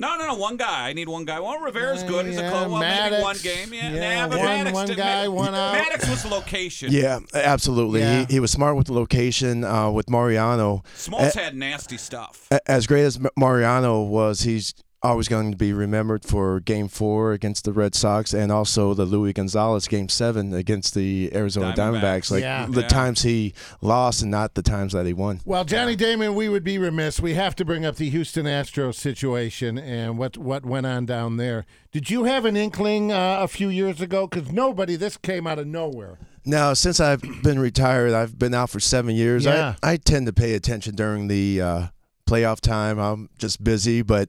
No, 0.00 0.16
no, 0.16 0.28
no. 0.28 0.34
One 0.36 0.56
guy. 0.56 0.88
I 0.88 0.92
need 0.92 1.08
one 1.08 1.24
guy. 1.24 1.40
Well, 1.40 1.58
Rivera's 1.58 2.04
good. 2.04 2.24
He's 2.26 2.38
a 2.38 2.42
Yeah, 2.42 2.50
close. 2.52 2.68
Well, 2.70 2.78
maybe 2.78 3.20
one 3.20 3.36
game. 3.42 3.74
Yeah, 3.74 3.92
Yeah, 3.92 4.20
nah, 4.20 4.28
but 4.28 4.38
one- 4.38 4.48
Maddux 4.48 4.72
one 4.72 4.86
guy, 4.94 5.26
Ma- 5.26 5.32
one 5.34 5.54
out. 5.56 5.74
Maddux 5.74 6.08
was 6.08 6.24
location. 6.24 6.92
Yeah, 6.92 7.18
absolutely. 7.34 7.98
Yeah. 7.98 8.20
He, 8.26 8.34
he 8.34 8.38
was 8.38 8.52
smart 8.52 8.76
with 8.76 8.86
the 8.86 8.92
location. 8.92 9.64
Uh, 9.64 9.90
with 9.90 10.08
Mariano, 10.08 10.84
Smoltz 10.96 11.34
A- 11.34 11.40
had 11.40 11.56
nasty 11.56 11.96
stuff. 11.96 12.46
A- 12.52 12.70
as 12.70 12.86
great 12.86 13.02
as 13.06 13.18
Mariano 13.36 14.02
was, 14.02 14.42
he's 14.42 14.72
always 15.02 15.28
going 15.28 15.50
to 15.52 15.56
be 15.56 15.72
remembered 15.72 16.24
for 16.24 16.58
Game 16.60 16.88
Four 16.88 17.32
against 17.32 17.64
the 17.64 17.72
Red 17.72 17.94
Sox, 17.94 18.34
and 18.34 18.50
also 18.50 18.94
the 18.94 19.04
Luis 19.04 19.32
Gonzalez 19.34 19.86
Game 19.86 20.08
Seven 20.08 20.52
against 20.52 20.94
the 20.94 21.30
Arizona 21.34 21.72
Diamondbacks. 21.72 22.00
Diamondbacks. 22.00 22.30
Like 22.32 22.42
Yeah. 22.42 22.66
the 22.68 22.80
Yeah. 22.82 22.88
times 22.88 23.22
he 23.22 23.54
lost, 23.80 24.22
and 24.22 24.30
not 24.30 24.54
the 24.54 24.62
times 24.62 24.92
that 24.94 25.06
he 25.06 25.12
won. 25.12 25.40
Well, 25.44 25.64
Johnny 25.64 25.94
Damon, 25.96 26.34
we 26.34 26.48
would 26.48 26.64
be 26.64 26.78
remiss. 26.78 27.20
We 27.20 27.34
have 27.34 27.54
to 27.56 27.64
bring 27.64 27.84
up 27.86 27.96
the 27.96 28.10
Houston 28.10 28.46
Astros 28.46 28.96
situation 28.96 29.78
and 29.78 30.18
what 30.18 30.36
what 30.36 30.66
went 30.66 30.86
on 30.86 31.06
down 31.06 31.36
there. 31.36 31.64
Did 31.92 32.10
you 32.10 32.24
have 32.24 32.44
an 32.44 32.56
inkling 32.56 33.12
uh, 33.12 33.38
a 33.40 33.48
few 33.48 33.68
years 33.68 34.00
ago? 34.00 34.26
Because 34.26 34.50
nobody, 34.52 34.96
this 34.96 35.16
came 35.16 35.46
out 35.46 35.58
of 35.58 35.66
nowhere. 35.66 36.18
Now, 36.44 36.72
since 36.74 36.98
I've 36.98 37.22
been 37.42 37.58
retired, 37.58 38.12
I've 38.14 38.38
been 38.38 38.54
out 38.54 38.70
for 38.70 38.80
seven 38.80 39.14
years. 39.14 39.44
Yeah. 39.44 39.74
I, 39.82 39.92
I 39.92 39.96
tend 39.96 40.26
to 40.26 40.32
pay 40.32 40.54
attention 40.54 40.94
during 40.94 41.28
the 41.28 41.60
uh, 41.60 41.86
playoff 42.26 42.60
time. 42.60 42.98
I'm 42.98 43.28
just 43.38 43.62
busy, 43.62 44.02
but 44.02 44.28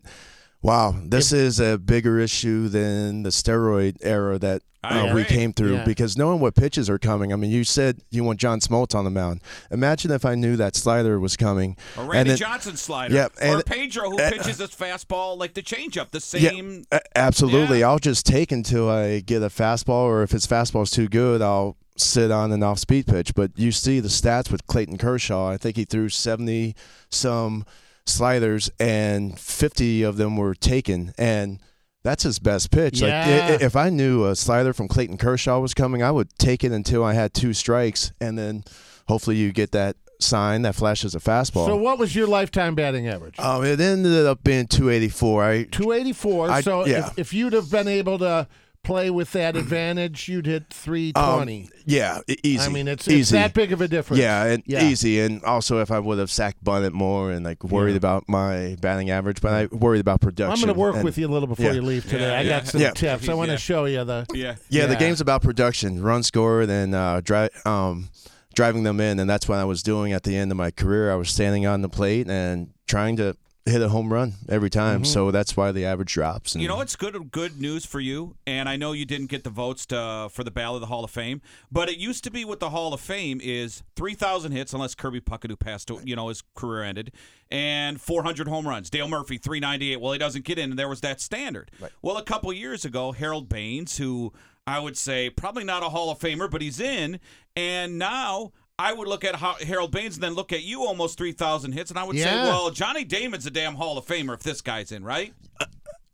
wow, 0.62 0.96
this 1.04 1.32
is 1.32 1.60
a 1.60 1.78
bigger 1.78 2.20
issue 2.20 2.68
than 2.68 3.24
the 3.24 3.30
steroid 3.30 3.98
era 4.02 4.38
that 4.40 4.62
uh, 4.82 5.12
we 5.14 5.26
came 5.26 5.52
through 5.52 5.74
Yeah. 5.76 5.84
because 5.84 6.18
knowing 6.18 6.40
what 6.40 6.56
pitches 6.56 6.90
are 6.90 6.98
coming. 6.98 7.34
I 7.34 7.36
mean, 7.36 7.52
you 7.52 7.66
said 7.66 8.00
you 8.12 8.24
want 8.24 8.40
John 8.40 8.62
Smoltz 8.62 8.96
on 8.96 9.04
the 9.04 9.10
mound. 9.12 9.42
Imagine 9.72 10.10
if 10.12 10.24
I 10.24 10.36
knew 10.36 10.56
that 10.56 10.74
slider 10.74 11.20
was 11.20 11.36
coming. 11.36 11.76
Or 11.98 12.04
and 12.04 12.10
Randy 12.12 12.30
then- 12.30 12.38
Johnson 12.38 12.78
slider. 12.78 13.14
Yep, 13.14 13.34
or 13.42 13.46
and- 13.58 13.66
Pedro, 13.66 14.10
who 14.10 14.18
uh, 14.20 14.30
pitches 14.32 14.58
his 14.60 14.70
fastball 14.70 15.38
like 15.38 15.54
the 15.54 15.62
changeup, 15.62 16.12
the 16.12 16.22
same. 16.22 16.86
a- 16.94 17.02
absolutely. 17.18 17.80
Yeah. 17.82 17.90
I'll 17.90 18.00
just 18.00 18.26
take 18.26 18.54
until 18.54 18.90
I 18.90 19.20
get 19.20 19.44
a 19.44 19.48
fastball, 19.50 20.04
or 20.06 20.24
if 20.24 20.32
his 20.32 20.48
fastball's 20.48 20.92
too 20.92 21.10
good, 21.10 21.42
I'll 21.42 21.76
sit 21.98 22.32
on 22.32 22.54
an 22.54 22.64
off 22.64 22.80
speed 22.80 23.06
pitch. 23.06 23.36
But 23.36 23.52
you 23.58 23.74
see 23.74 24.00
the 24.00 24.08
stats 24.08 24.50
with 24.50 24.66
Clayton 24.68 24.98
Kershaw. 24.98 25.50
I 25.50 25.58
think 25.58 25.76
he 25.76 25.84
threw 25.84 26.08
70 26.08 26.74
some 27.10 27.66
sliders, 28.10 28.70
and 28.80 29.40
50 29.40 30.04
of 30.04 30.18
them 30.18 30.36
were 30.38 30.54
taken. 30.56 31.14
And 31.18 31.60
that's 32.04 32.24
his 32.24 32.40
best 32.40 32.72
pitch. 32.72 33.02
Yeah. 33.02 33.58
i- 33.60 33.64
if 33.64 33.76
I 33.76 33.90
knew 33.90 34.26
a 34.26 34.36
slider 34.36 34.74
from 34.74 34.88
Clayton 34.88 35.18
Kershaw 35.18 35.60
was 35.60 35.74
coming, 35.74 36.02
I 36.04 36.12
would 36.12 36.30
take 36.38 36.64
it 36.64 36.72
until 36.72 37.04
I 37.04 37.14
had 37.14 37.34
two 37.34 37.54
strikes, 37.54 38.12
and 38.22 38.38
then 38.38 38.64
hopefully 39.08 39.36
you 39.38 39.52
get 39.52 39.72
that 39.74 39.96
sign 40.22 40.64
that 40.64 40.76
flashes 40.76 41.16
a 41.16 41.20
fastball. 41.20 41.66
So, 41.66 41.78
what 41.78 41.98
was 41.98 42.14
your 42.16 42.28
lifetime 42.28 42.76
batting 42.76 43.08
average? 43.08 43.40
um, 43.40 43.64
it 43.64 43.80
ended 43.80 44.26
up 44.26 44.44
being 44.44 44.68
284. 44.68 45.44
I 45.44 45.64
284. 45.64 46.50
I- 46.50 46.62
so, 46.62 46.86
yeah. 46.86 47.08
if, 47.08 47.20
if 47.20 47.34
you'd 47.34 47.54
have 47.54 47.70
been 47.72 47.88
able 47.88 48.18
to 48.20 48.48
play 48.84 49.10
with 49.10 49.32
that 49.34 49.56
advantage, 49.56 50.28
you'd 50.28 50.46
hit 50.46 50.72
320. 50.74 51.64
Um, 51.64 51.70
yeah, 51.86 52.20
easy. 52.44 52.60
I 52.64 52.70
mean, 52.70 52.88
it's, 52.88 53.08
easy. 53.08 53.20
it's 53.22 53.30
that 53.32 53.54
big 53.54 53.72
of 53.72 53.82
a 53.82 53.88
difference. 53.88 54.22
Yeah, 54.22 54.46
and 54.46 54.64
Yeah. 54.66 54.84
easy. 54.84 55.20
And 55.20 55.44
also, 55.44 55.80
if 55.80 55.92
I 55.92 56.00
would 56.00 56.20
have 56.20 56.32
sacked 56.32 56.64
bunted 56.64 56.94
more 56.94 57.32
and 57.32 57.46
like 57.46 57.64
worried 57.64 57.92
Yeah. 57.92 57.98
about 57.98 58.26
my 58.28 58.78
batting 58.82 59.10
average, 59.10 59.42
but 59.42 59.54
I 59.54 59.76
worried 59.76 60.02
about 60.02 60.22
production. 60.22 60.52
I'm 60.52 60.60
going 60.66 60.74
to 60.74 60.80
work 60.80 60.96
and- 60.96 61.04
with 61.04 61.18
you 61.18 61.28
a 61.28 61.32
little 61.32 61.48
before 61.48 61.68
Yeah. 61.68 61.74
you 61.74 61.82
leave 61.82 62.04
today. 62.10 62.30
Yeah, 62.30 62.38
I 62.40 62.42
yeah. 62.42 62.50
got 62.50 62.68
some 62.68 62.82
Yeah. 62.82 62.92
tips. 62.92 63.30
I 63.30 63.34
want 63.34 63.48
to 63.50 63.54
Yeah. 63.54 63.58
show 63.58 63.86
you 63.86 64.04
the. 64.04 64.26
Yeah. 64.34 64.56
Yeah, 64.70 64.86
the 64.88 64.96
game's 64.96 65.22
about 65.22 65.42
production, 65.42 66.02
run 66.02 66.24
score, 66.24 66.62
and 66.62 66.96
uh, 66.96 67.22
dri- 67.22 67.50
um, 67.66 68.10
driving 68.56 68.84
them 68.84 69.00
in, 69.00 69.20
and 69.20 69.30
that's 69.30 69.48
what 69.48 69.58
I 69.60 69.64
was 69.66 69.84
doing 69.84 70.12
at 70.14 70.24
the 70.24 70.36
end 70.36 70.52
of 70.52 70.58
my 70.58 70.72
career. 70.72 71.12
I 71.12 71.16
was 71.16 71.30
standing 71.30 71.66
on 71.66 71.82
the 71.82 71.90
plate 71.90 72.28
and 72.30 72.70
trying 72.88 73.16
to 73.18 73.36
hit 73.70 73.82
a 73.82 73.90
home 73.90 74.12
run 74.12 74.34
every 74.48 74.70
time. 74.70 75.06
So 75.06 75.26
mm-hmm. 75.26 75.32
that's 75.32 75.56
why 75.56 75.72
the 75.72 75.86
average 75.86 76.14
drops. 76.14 76.54
And 76.54 76.62
You 76.62 76.68
know 76.68 76.82
it's 76.82 76.96
good 76.96 77.32
good 77.32 77.60
news 77.60 77.86
for 77.86 78.00
you, 78.00 78.36
and 78.46 78.68
I 78.68 78.76
know 78.76 78.92
you 78.92 79.06
didn't 79.06 79.28
get 79.28 79.44
the 79.44 79.50
votes 79.50 79.86
to, 79.88 80.30
for 80.32 80.44
the 80.44 80.52
Ballot 80.52 80.76
of 80.76 80.82
the 80.82 80.88
Hall 80.88 81.04
of 81.04 81.12
Fame, 81.12 81.42
but 81.72 81.90
it 81.90 81.98
used 81.98 82.24
to 82.26 82.32
be 82.32 82.46
with 82.46 82.60
the 82.60 82.70
Hall 82.70 82.94
of 82.94 83.02
Fame 83.02 83.40
is 83.44 83.84
three 83.96 84.14
thousand 84.14 84.52
hits, 84.52 84.74
unless 84.74 84.96
Kirby 84.96 85.22
Puckett, 85.22 85.50
who 85.50 85.56
passed, 85.56 85.92
you 86.04 86.16
know, 86.16 86.28
his 86.30 86.44
career 86.56 86.84
ended, 86.84 87.12
and 87.50 88.02
four 88.02 88.24
hundred 88.24 88.48
home 88.48 88.68
runs. 88.68 88.90
Dale 88.90 89.08
Murphy, 89.08 89.38
three 89.38 89.60
ninety 89.60 89.94
eight. 89.94 90.02
Well, 90.02 90.14
he 90.14 90.20
doesn't 90.20 90.46
get 90.46 90.58
in, 90.58 90.72
and 90.72 90.80
there 90.80 90.90
was 90.90 91.02
that 91.02 91.22
standard. 91.22 91.72
Well, 92.02 92.18
a 92.18 92.24
couple 92.24 92.52
years 92.54 92.86
ago, 92.86 93.12
Harold 93.12 93.50
Baines, 93.50 93.98
who 93.98 94.34
I 94.68 94.80
would 94.80 94.98
say 94.98 95.30
probably 95.30 95.64
not 95.64 95.84
a 95.84 95.90
Hall 95.90 96.12
of 96.12 96.20
Famer, 96.20 96.50
but 96.50 96.62
he's 96.62 96.80
in, 96.80 97.20
and 97.56 97.98
now. 97.98 98.52
I 98.80 98.94
would 98.94 99.08
look 99.08 99.24
at 99.26 99.36
Harold 99.36 99.92
Baines 99.92 100.16
and 100.16 100.24
then 100.24 100.34
look 100.34 100.54
at 100.54 100.64
you 100.64 100.84
almost 100.86 101.18
3,000 101.18 101.74
hits, 101.74 101.90
and 101.92 102.00
I 102.00 102.04
would 102.06 102.18
say, 102.18 102.34
well, 102.34 102.72
Johnny 102.72 103.04
Damon's 103.04 103.46
a 103.46 103.52
damn 103.52 103.76
Hall 103.76 103.98
of 103.98 104.06
Famer 104.06 104.34
if 104.34 104.42
this 104.42 104.62
guy's 104.62 104.92
in, 104.92 105.04
right? 105.04 105.34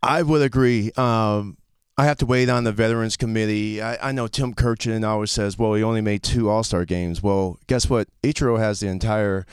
I 0.01 0.24
would 0.24 0.41
agree. 0.41 0.91
Um, 0.98 1.57
I 1.98 2.05
have 2.05 2.17
to 2.17 2.25
wait 2.25 2.50
on 2.50 2.63
the 2.63 2.72
Veterans 2.72 3.17
Committee. 3.17 3.81
I, 3.81 4.10
I 4.10 4.12
know 4.12 4.27
Tim 4.27 4.53
Kurkjian 4.53 5.07
always 5.07 5.31
says, 5.31 5.57
well, 5.57 5.75
he 5.75 5.84
only 5.84 6.01
made 6.01 6.24
two 6.24 6.50
All 6.50 6.63
Star 6.63 6.86
games. 6.86 7.22
Well, 7.24 7.57
guess 7.67 7.89
what? 7.89 8.07
Ichiro 8.24 8.57
has 8.60 8.79
the 8.81 8.88
entire 8.88 9.45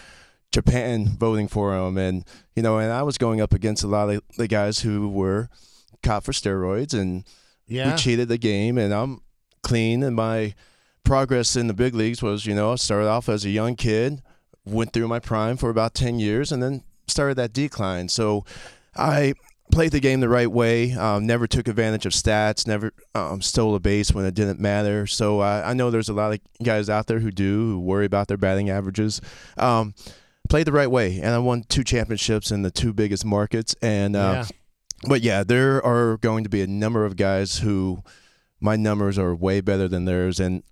Japan 0.51 1.07
voting 1.07 1.49
for 1.49 1.77
him. 1.77 1.97
And, 1.97 2.25
you 2.57 2.63
know, 2.63 2.79
and 2.79 2.91
I 2.93 3.03
was 3.03 3.17
going 3.19 3.41
up 3.41 3.53
against 3.55 3.85
a 3.85 3.87
lot 3.89 4.11
of 4.11 4.23
the 4.37 4.49
guys 4.49 4.81
who 4.81 5.09
were 5.09 5.49
caught 6.03 6.25
for 6.25 6.33
steroids 6.33 6.93
and 6.99 7.25
Yeah. 7.69 7.93
we 7.93 7.97
cheated 7.99 8.29
the 8.29 8.39
game. 8.39 8.77
And 8.77 8.93
I'm 8.93 9.21
clean. 9.63 10.03
And 10.03 10.17
my 10.17 10.55
progress 11.05 11.57
in 11.57 11.67
the 11.67 11.75
big 11.75 11.95
leagues 11.95 12.23
was, 12.23 12.47
you 12.47 12.55
know, 12.55 12.73
I 12.73 12.75
started 12.77 13.09
off 13.09 13.29
as 13.29 13.45
a 13.45 13.51
young 13.51 13.77
kid, 13.77 14.23
went 14.65 14.93
through 14.93 15.09
my 15.09 15.19
prime 15.19 15.57
for 15.57 15.71
about 15.71 15.95
10 15.95 16.19
years, 16.19 16.53
and 16.53 16.63
then 16.63 16.85
started 17.09 17.37
that 17.37 17.53
decline. 17.53 18.09
So 18.09 18.45
I 18.97 19.35
played 19.73 19.93
the 19.93 20.01
game 20.01 20.21
the 20.21 20.29
right 20.29 20.51
way. 20.51 20.93
Um, 20.93 21.27
never 21.27 21.47
took 21.47 21.67
advantage 21.67 22.07
of 22.07 22.13
stats. 22.13 22.67
Never 22.67 22.93
um, 23.15 23.41
stole 23.43 23.75
a 23.75 23.81
base 23.81 24.13
when 24.13 24.25
it 24.25 24.35
didn't 24.35 24.61
matter. 24.61 25.07
So 25.07 25.41
uh, 25.41 25.63
I 25.65 25.73
know 25.75 25.91
there's 25.91 26.09
a 26.09 26.15
lot 26.15 26.33
of 26.33 26.41
guys 26.63 26.89
out 26.91 27.07
there 27.07 27.21
who 27.21 27.31
do 27.31 27.73
who 27.73 27.81
worry 27.81 28.05
about 28.07 28.29
their 28.29 28.37
batting 28.37 28.71
averages. 28.71 29.21
Um, 29.57 29.95
played 30.49 30.67
the 30.67 30.73
right 30.73 30.91
way, 30.91 31.17
and 31.21 31.35
I 31.35 31.39
won 31.39 31.65
two 31.69 31.85
championships 31.85 32.51
in 32.51 32.63
the 32.63 32.71
two 32.71 32.93
biggest 32.93 33.25
markets. 33.25 33.75
And 33.83 34.15
uh, 34.15 34.45
Yeah. 34.47 34.47
but 35.09 35.23
yeah, 35.23 35.43
there 35.43 35.85
are 35.85 36.19
going 36.19 36.45
to 36.45 36.51
be 36.51 36.61
a 36.63 36.67
number 36.67 37.05
of 37.05 37.17
guys 37.17 37.59
who 37.59 38.03
my 38.61 38.77
numbers 38.77 39.19
are 39.19 39.35
way 39.35 39.61
better 39.61 39.89
than 39.89 40.05
theirs, 40.05 40.39
and 40.39 40.63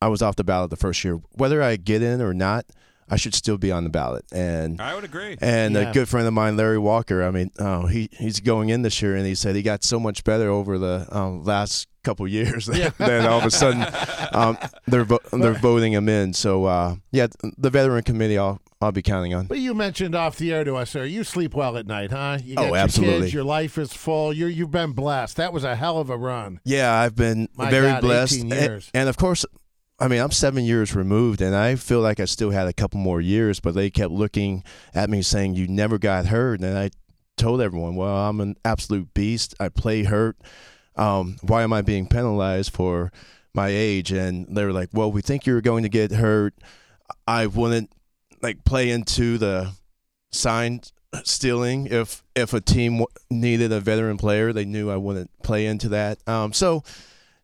I 0.00 0.08
was 0.08 0.22
off 0.22 0.36
the 0.36 0.44
ballot 0.44 0.70
the 0.70 0.76
first 0.76 1.02
year. 1.04 1.20
Whether 1.32 1.62
I 1.62 1.76
get 1.76 2.02
in 2.02 2.20
or 2.20 2.34
not, 2.34 2.66
I 3.08 3.16
should 3.16 3.34
still 3.34 3.56
be 3.56 3.70
on 3.72 3.84
the 3.84 3.90
ballot. 3.90 4.24
And 4.32 4.80
I 4.80 4.94
would 4.94 5.04
agree. 5.04 5.36
and 5.40 5.74
Yeah. 5.74 5.90
a 5.90 5.92
good 5.92 6.08
friend 6.08 6.26
of 6.26 6.34
mine, 6.34 6.56
Larry 6.56 6.78
Walker. 6.78 7.22
I 7.22 7.30
mean, 7.30 7.50
oh, 7.58 7.86
he 7.86 8.08
he's 8.12 8.40
going 8.40 8.68
in 8.68 8.82
this 8.82 9.00
year, 9.00 9.14
and 9.16 9.24
he 9.24 9.34
said 9.34 9.54
he 9.56 9.62
got 9.62 9.84
so 9.84 9.98
much 10.00 10.24
better 10.24 10.50
over 10.50 10.78
the 10.78 11.06
um, 11.10 11.44
last 11.44 11.88
couple 12.04 12.26
years. 12.28 12.68
Yeah. 12.74 12.90
then 12.98 13.24
all 13.26 13.38
of 13.38 13.44
a 13.46 13.50
sudden, 13.50 13.86
um, 14.32 14.58
they're 14.86 15.04
vo- 15.04 15.20
they're 15.32 15.52
voting 15.54 15.92
him 15.92 16.08
in. 16.08 16.32
So 16.34 16.64
uh, 16.66 16.96
yeah, 17.12 17.28
the 17.56 17.70
veteran 17.70 18.02
committee, 18.02 18.36
I'll 18.38 18.60
I'll 18.82 18.92
be 18.92 19.02
counting 19.02 19.32
on. 19.34 19.46
But 19.46 19.60
you 19.60 19.72
mentioned 19.72 20.14
off 20.16 20.36
the 20.36 20.52
air 20.52 20.64
to 20.64 20.74
us, 20.74 20.90
sir. 20.90 21.04
You 21.04 21.22
sleep 21.24 21.54
well 21.54 21.76
at 21.78 21.86
night, 21.86 22.10
huh? 22.10 22.38
You 22.44 22.54
Oh, 22.58 22.62
got 22.64 22.66
your 22.66 22.76
absolutely. 22.76 23.20
Kids, 23.22 23.34
your 23.34 23.44
life 23.44 23.78
is 23.78 23.92
full. 23.94 24.32
You're 24.32 24.48
you've 24.50 24.72
been 24.72 24.92
blessed. 24.92 25.36
That 25.36 25.52
was 25.54 25.62
a 25.64 25.74
hell 25.76 25.98
of 25.98 26.10
a 26.10 26.16
run. 26.18 26.60
Yeah, 26.64 26.92
I've 26.92 27.14
been 27.16 27.48
My 27.56 27.70
very 27.70 27.86
God, 27.86 28.00
blessed, 28.02 28.34
18 28.34 28.52
And- 28.52 28.60
years. 28.60 28.90
And, 28.92 29.08
of 29.08 29.16
course, 29.16 29.46
I 29.98 30.08
mean, 30.08 30.20
I'm 30.20 30.30
seven 30.30 30.64
years 30.64 30.94
removed, 30.94 31.40
and 31.40 31.56
I 31.56 31.76
feel 31.76 32.00
like 32.00 32.20
I 32.20 32.26
still 32.26 32.50
had 32.50 32.66
a 32.66 32.72
couple 32.72 33.00
more 33.00 33.20
years. 33.20 33.60
But 33.60 33.74
they 33.74 33.90
kept 33.90 34.12
looking 34.12 34.62
at 34.94 35.08
me, 35.08 35.22
saying, 35.22 35.54
"You 35.54 35.66
never 35.66 35.98
got 35.98 36.26
hurt," 36.26 36.60
and 36.60 36.76
I 36.76 36.90
told 37.36 37.60
everyone, 37.60 37.96
"Well, 37.96 38.14
I'm 38.14 38.40
an 38.40 38.56
absolute 38.64 39.14
beast. 39.14 39.54
I 39.58 39.68
play 39.70 40.04
hurt. 40.04 40.36
Um, 40.96 41.36
why 41.42 41.62
am 41.62 41.72
I 41.72 41.82
being 41.82 42.06
penalized 42.08 42.72
for 42.72 43.10
my 43.54 43.68
age?" 43.68 44.12
And 44.12 44.54
they 44.54 44.64
were 44.64 44.72
like, 44.72 44.90
"Well, 44.92 45.10
we 45.10 45.22
think 45.22 45.46
you're 45.46 45.62
going 45.62 45.82
to 45.84 45.88
get 45.88 46.12
hurt. 46.12 46.54
I 47.26 47.46
wouldn't 47.46 47.90
like 48.42 48.64
play 48.64 48.90
into 48.90 49.38
the 49.38 49.72
sign 50.30 50.80
stealing 51.24 51.86
if 51.86 52.22
if 52.34 52.52
a 52.52 52.60
team 52.60 53.04
needed 53.30 53.72
a 53.72 53.80
veteran 53.80 54.18
player 54.18 54.52
they 54.52 54.64
knew 54.64 54.90
i 54.90 54.96
wouldn't 54.96 55.30
play 55.42 55.64
into 55.64 55.88
that 55.88 56.18
um 56.28 56.52
so 56.52 56.82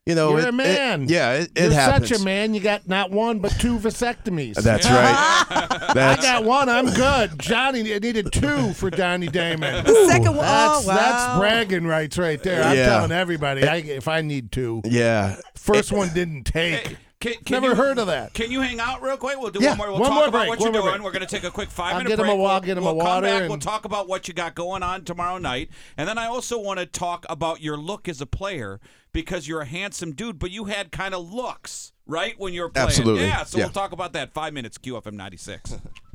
you 0.06 0.14
know 0.16 0.30
You're 0.30 0.40
it- 0.40 0.44
a 0.46 0.48
it- 0.48 0.54
man. 0.54 1.06
yeah 1.08 1.32
it, 1.34 1.50
it 1.54 1.62
You're 1.64 1.72
happens 1.72 2.08
such 2.08 2.20
a 2.20 2.24
man. 2.24 2.54
You 2.54 2.60
got 2.60 2.88
not 2.88 3.10
one 3.10 3.38
but 3.38 3.52
two 3.60 3.78
vasectomies. 3.78 4.54
that's 4.62 4.86
right 4.86 5.46
I 5.50 6.18
got 6.20 6.44
one. 6.44 6.68
I'm 6.68 6.86
good. 6.92 7.38
Johnny 7.38 7.82
needed 7.82 8.32
two 8.32 8.72
for 8.72 8.90
Johnny 8.90 9.28
Damon. 9.28 9.84
The 9.84 10.06
second 10.08 10.36
one. 10.36 10.44
That's 10.46 10.84
oh, 10.84 10.88
wow. 10.88 10.94
that's 10.96 11.38
bragging 11.38 11.86
rights 11.86 12.18
right 12.18 12.42
there. 12.42 12.62
I'm 12.64 12.76
Yeah. 12.76 12.86
telling 12.86 13.12
everybody. 13.12 13.62
I, 13.66 13.76
if 13.76 14.08
I 14.08 14.22
need 14.22 14.50
two, 14.52 14.80
yeah 14.84 15.36
first 15.54 15.92
one 15.92 16.08
didn't 16.12 16.44
take. 16.44 16.96
Can, 17.22 17.34
can 17.44 17.54
Never 17.62 17.68
you- 17.68 17.74
heard 17.76 17.98
of 17.98 18.08
that. 18.08 18.34
Can 18.34 18.50
you 18.50 18.60
hang 18.62 18.80
out 18.80 19.00
real 19.00 19.16
quick? 19.16 19.38
We'll 19.38 19.50
do 19.52 19.60
Yeah, 19.62 19.70
one 19.70 19.78
more. 19.78 19.86
We'll 19.92 20.00
one 20.00 20.08
talk 20.10 20.14
more 20.18 20.24
about 20.26 20.38
break, 20.40 20.48
what 20.50 20.58
one 20.58 20.72
you're 20.74 20.82
doing. 20.82 20.92
break. 20.94 21.04
We're 21.04 21.12
going 21.12 21.26
to 21.26 21.34
take 21.34 21.44
a 21.44 21.50
quick 21.52 21.70
5 21.70 21.86
I'll 21.92 21.98
minute 21.98 22.08
get 22.10 22.18
him 22.18 22.26
break. 22.26 22.34
a 22.34 22.36
wa- 22.36 22.50
We'll- 22.54 22.60
get 22.60 22.76
him 22.78 22.82
a 22.84 22.92
we'll 22.92 22.96
come 23.04 23.06
water 23.14 23.26
back. 23.26 23.40
and- 23.42 23.48
We'll 23.50 23.58
talk 23.60 23.84
about 23.84 24.08
what 24.08 24.26
you 24.26 24.34
got 24.34 24.54
going 24.56 24.82
on 24.82 25.04
tomorrow 25.04 25.38
night, 25.38 25.70
and 25.96 26.08
then 26.08 26.18
I 26.18 26.26
also 26.26 26.58
want 26.58 26.80
to 26.80 26.86
talk 26.86 27.24
about 27.28 27.60
your 27.62 27.76
look 27.76 28.08
as 28.08 28.20
a 28.20 28.26
player 28.26 28.80
because 29.12 29.46
you're 29.46 29.60
a 29.60 29.66
handsome 29.66 30.12
dude, 30.12 30.38
but 30.40 30.50
you 30.50 30.64
had 30.64 30.90
kind 30.90 31.14
of 31.14 31.32
looks 31.32 31.92
right 32.06 32.34
when 32.38 32.52
you 32.54 32.62
were 32.62 32.70
playing. 32.70 32.88
Absolutely. 32.88 33.22
Yeah. 33.26 33.44
So 33.44 33.58
Yeah. 33.58 33.64
we'll 33.66 33.72
talk 33.72 33.92
about 33.92 34.12
that. 34.14 34.32
Five 34.34 34.52
minutes. 34.52 34.76
QFM 34.78 35.14
ninety 35.14 35.36
six. 35.36 35.76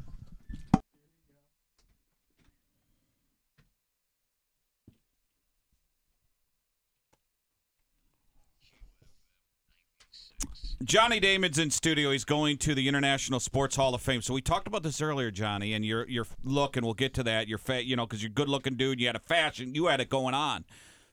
Johnny 10.84 11.20
Damon's 11.20 11.58
in 11.58 11.72
studio. 11.72 12.12
He's 12.12 12.24
going 12.24 12.58
to 12.60 12.76
the 12.76 12.88
International 12.88 13.40
Sports 13.40 13.76
Hall 13.76 13.96
of 13.96 14.02
Fame. 14.02 14.22
So 14.22 14.36
we 14.36 14.42
talked 14.42 14.68
about 14.68 14.84
this 14.84 15.02
earlier, 15.02 15.32
Johnny, 15.32 15.74
and 15.74 15.84
your 15.84 16.08
your 16.08 16.28
look, 16.44 16.78
and 16.78 16.86
we'll 16.86 16.94
get 16.94 17.16
to 17.16 17.24
that. 17.24 17.48
Your 17.48 17.58
fat, 17.58 17.86
you 17.86 17.96
know, 17.96 18.06
because 18.06 18.22
you're 18.22 18.30
a 18.30 18.34
good 18.34 18.48
looking 18.48 18.76
dude. 18.76 19.00
You 19.00 19.08
had 19.08 19.16
a 19.16 19.20
fashion. 19.20 19.74
You 19.74 19.88
had 19.88 20.02
it 20.02 20.10
going 20.10 20.36
on. 20.36 20.66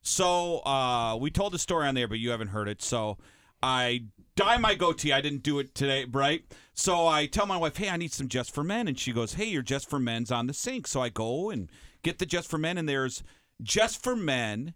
So 0.02 0.58
uh, 0.66 1.16
we 1.18 1.30
told 1.30 1.54
the 1.54 1.58
story 1.58 1.86
on 1.86 1.94
there, 1.94 2.06
but 2.06 2.18
you 2.18 2.30
haven't 2.30 2.48
heard 2.48 2.68
it. 2.68 2.82
So 2.82 3.16
I 3.62 4.04
dye 4.36 4.58
my 4.58 4.74
goatee. 4.74 5.14
I 5.14 5.22
didn't 5.22 5.42
do 5.42 5.58
it 5.60 5.74
today, 5.74 6.04
right? 6.10 6.44
So 6.74 7.06
I 7.06 7.24
tell 7.24 7.46
my 7.46 7.56
wife, 7.56 7.78
"Hey, 7.78 7.88
I 7.88 7.96
need 7.96 8.12
some 8.12 8.28
Just 8.28 8.54
for 8.54 8.62
Men," 8.62 8.86
and 8.86 8.98
she 8.98 9.12
goes, 9.12 9.34
"Hey, 9.34 9.46
your 9.46 9.62
Just 9.62 9.88
for 9.88 9.98
Men's 9.98 10.30
on 10.30 10.46
the 10.46 10.52
sink." 10.52 10.86
So 10.86 11.00
I 11.00 11.08
go 11.08 11.48
and 11.48 11.70
get 12.02 12.18
the 12.18 12.26
Just 12.26 12.50
for 12.50 12.58
Men, 12.58 12.76
and 12.76 12.86
there's 12.86 13.22
Just 13.62 14.02
for 14.02 14.14
Men 14.14 14.74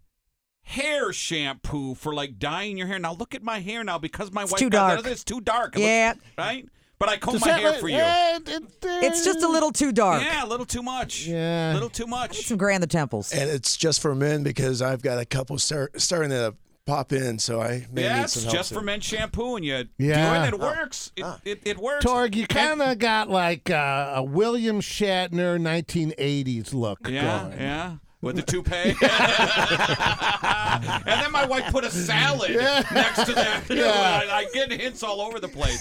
hair 0.68 1.12
shampoo 1.12 1.94
for 1.94 2.14
like 2.14 2.38
dyeing 2.38 2.76
your 2.76 2.86
hair. 2.86 2.98
Now 2.98 3.14
look 3.14 3.34
at 3.34 3.42
my 3.42 3.60
hair 3.60 3.82
now 3.84 3.98
because 3.98 4.30
my 4.32 4.44
wife 4.44 4.56
too 4.56 4.70
got 4.70 4.94
dark. 5.02 5.06
It's 5.06 5.24
too 5.24 5.40
dark. 5.40 5.76
It 5.76 5.82
Yeah. 5.82 6.12
looks- 6.14 6.26
right. 6.36 6.68
But 6.98 7.08
I 7.08 7.16
comb 7.16 7.34
Does 7.34 7.42
my 7.46 7.52
hair 7.52 7.70
like- 7.70 7.80
for 7.80 7.88
you. 7.88 7.96
it- 7.98 8.48
it- 8.48 8.64
It's 9.04 9.24
just 9.24 9.42
a 9.42 9.48
little 9.48 9.70
too 9.72 9.92
dark. 9.92 10.22
Yeah, 10.22 10.44
a 10.44 10.48
little 10.48 10.66
too 10.66 10.82
much. 10.82 11.26
Yeah. 11.26 11.72
a 11.72 11.74
little 11.74 11.88
too 11.88 12.06
much. 12.08 12.44
Some 12.46 12.56
gray 12.58 12.74
in 12.74 12.80
the 12.80 12.86
temples. 12.88 13.32
and 13.32 13.48
it's 13.48 13.76
just 13.76 14.00
for 14.00 14.14
men 14.14 14.42
because 14.42 14.82
I've 14.82 15.00
got 15.00 15.18
a 15.18 15.24
couple 15.24 15.56
start, 15.58 16.00
starting 16.00 16.30
to 16.30 16.54
pop 16.86 17.12
in, 17.12 17.38
so 17.38 17.60
I 17.62 17.86
may 17.92 18.02
Yeah, 18.02 18.20
need 18.22 18.30
some 18.30 18.44
help. 18.44 18.54
just 18.56 18.72
for 18.72 18.80
men 18.80 19.00
shampoo, 19.00 19.56
and 19.56 19.64
you 19.64 19.86
Yeah. 19.98 20.38
do 20.40 20.44
it, 20.44 20.54
it 20.54 20.60
works. 20.60 21.12
It, 21.16 21.24
it, 21.44 21.60
it 21.64 21.78
works. 21.78 22.04
Torg, 22.04 22.34
you 22.34 22.46
kind 22.46 22.82
of 22.82 22.98
got 22.98 23.30
like 23.30 23.70
uh, 23.70 24.12
a 24.16 24.22
William 24.24 24.80
Shatner 24.80 25.60
1980s 25.60 26.74
look. 26.74 26.98
Yeah, 27.08 27.42
going. 27.48 27.60
yeah. 27.60 27.92
With 28.20 28.34
the 28.36 28.42
toupee. 28.52 28.96
and 31.06 31.22
then 31.22 31.30
my 31.32 31.46
wife 31.46 31.70
put 31.70 31.84
a 31.84 31.90
salad 31.90 32.50
next 32.56 33.24
to 33.26 33.32
that. 33.34 33.62
Yeah. 33.70 33.84
I, 34.30 34.38
I 34.38 34.46
get 34.52 34.72
hints 34.72 35.02
all 35.04 35.20
over 35.20 35.38
the 35.38 35.48
place. 35.48 35.78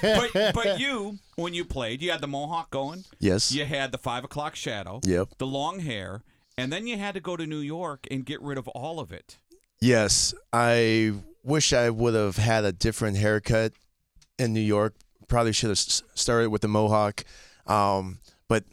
but, 0.00 0.54
but 0.54 0.78
you, 0.78 1.18
when 1.36 1.54
you 1.54 1.64
played, 1.64 2.02
you 2.02 2.10
had 2.12 2.20
the 2.20 2.28
mohawk 2.28 2.70
going. 2.70 3.04
yes 3.18 3.50
You 3.52 3.64
had 3.64 3.90
the 3.90 3.98
five 3.98 4.22
o'clock 4.24 4.54
shadow. 4.54 5.00
Yep. 5.04 5.30
The 5.38 5.46
long 5.46 5.80
hair. 5.80 6.22
And 6.58 6.72
then 6.72 6.86
you 6.86 6.96
had 6.98 7.14
to 7.14 7.20
go 7.20 7.36
to 7.36 7.46
New 7.46 7.58
York 7.58 8.06
and 8.10 8.24
get 8.24 8.40
rid 8.40 8.58
of 8.58 8.68
all 8.68 9.00
of 9.00 9.10
it. 9.12 9.38
yes 9.80 10.32
i 10.52 11.12
wish 11.42 11.72
i 11.72 11.90
would 11.90 12.14
have 12.14 12.36
had 12.36 12.64
a 12.64 12.72
different 12.72 13.16
haircut 13.18 13.72
in 14.38 14.52
new 14.54 14.60
york 14.76 14.94
probably 15.28 15.52
should 15.52 15.68
have 15.68 15.78
started 15.78 16.48
with 16.50 16.62
the 16.62 16.68
mohawk 16.68 17.24
um 17.66 18.18
but 18.48 18.64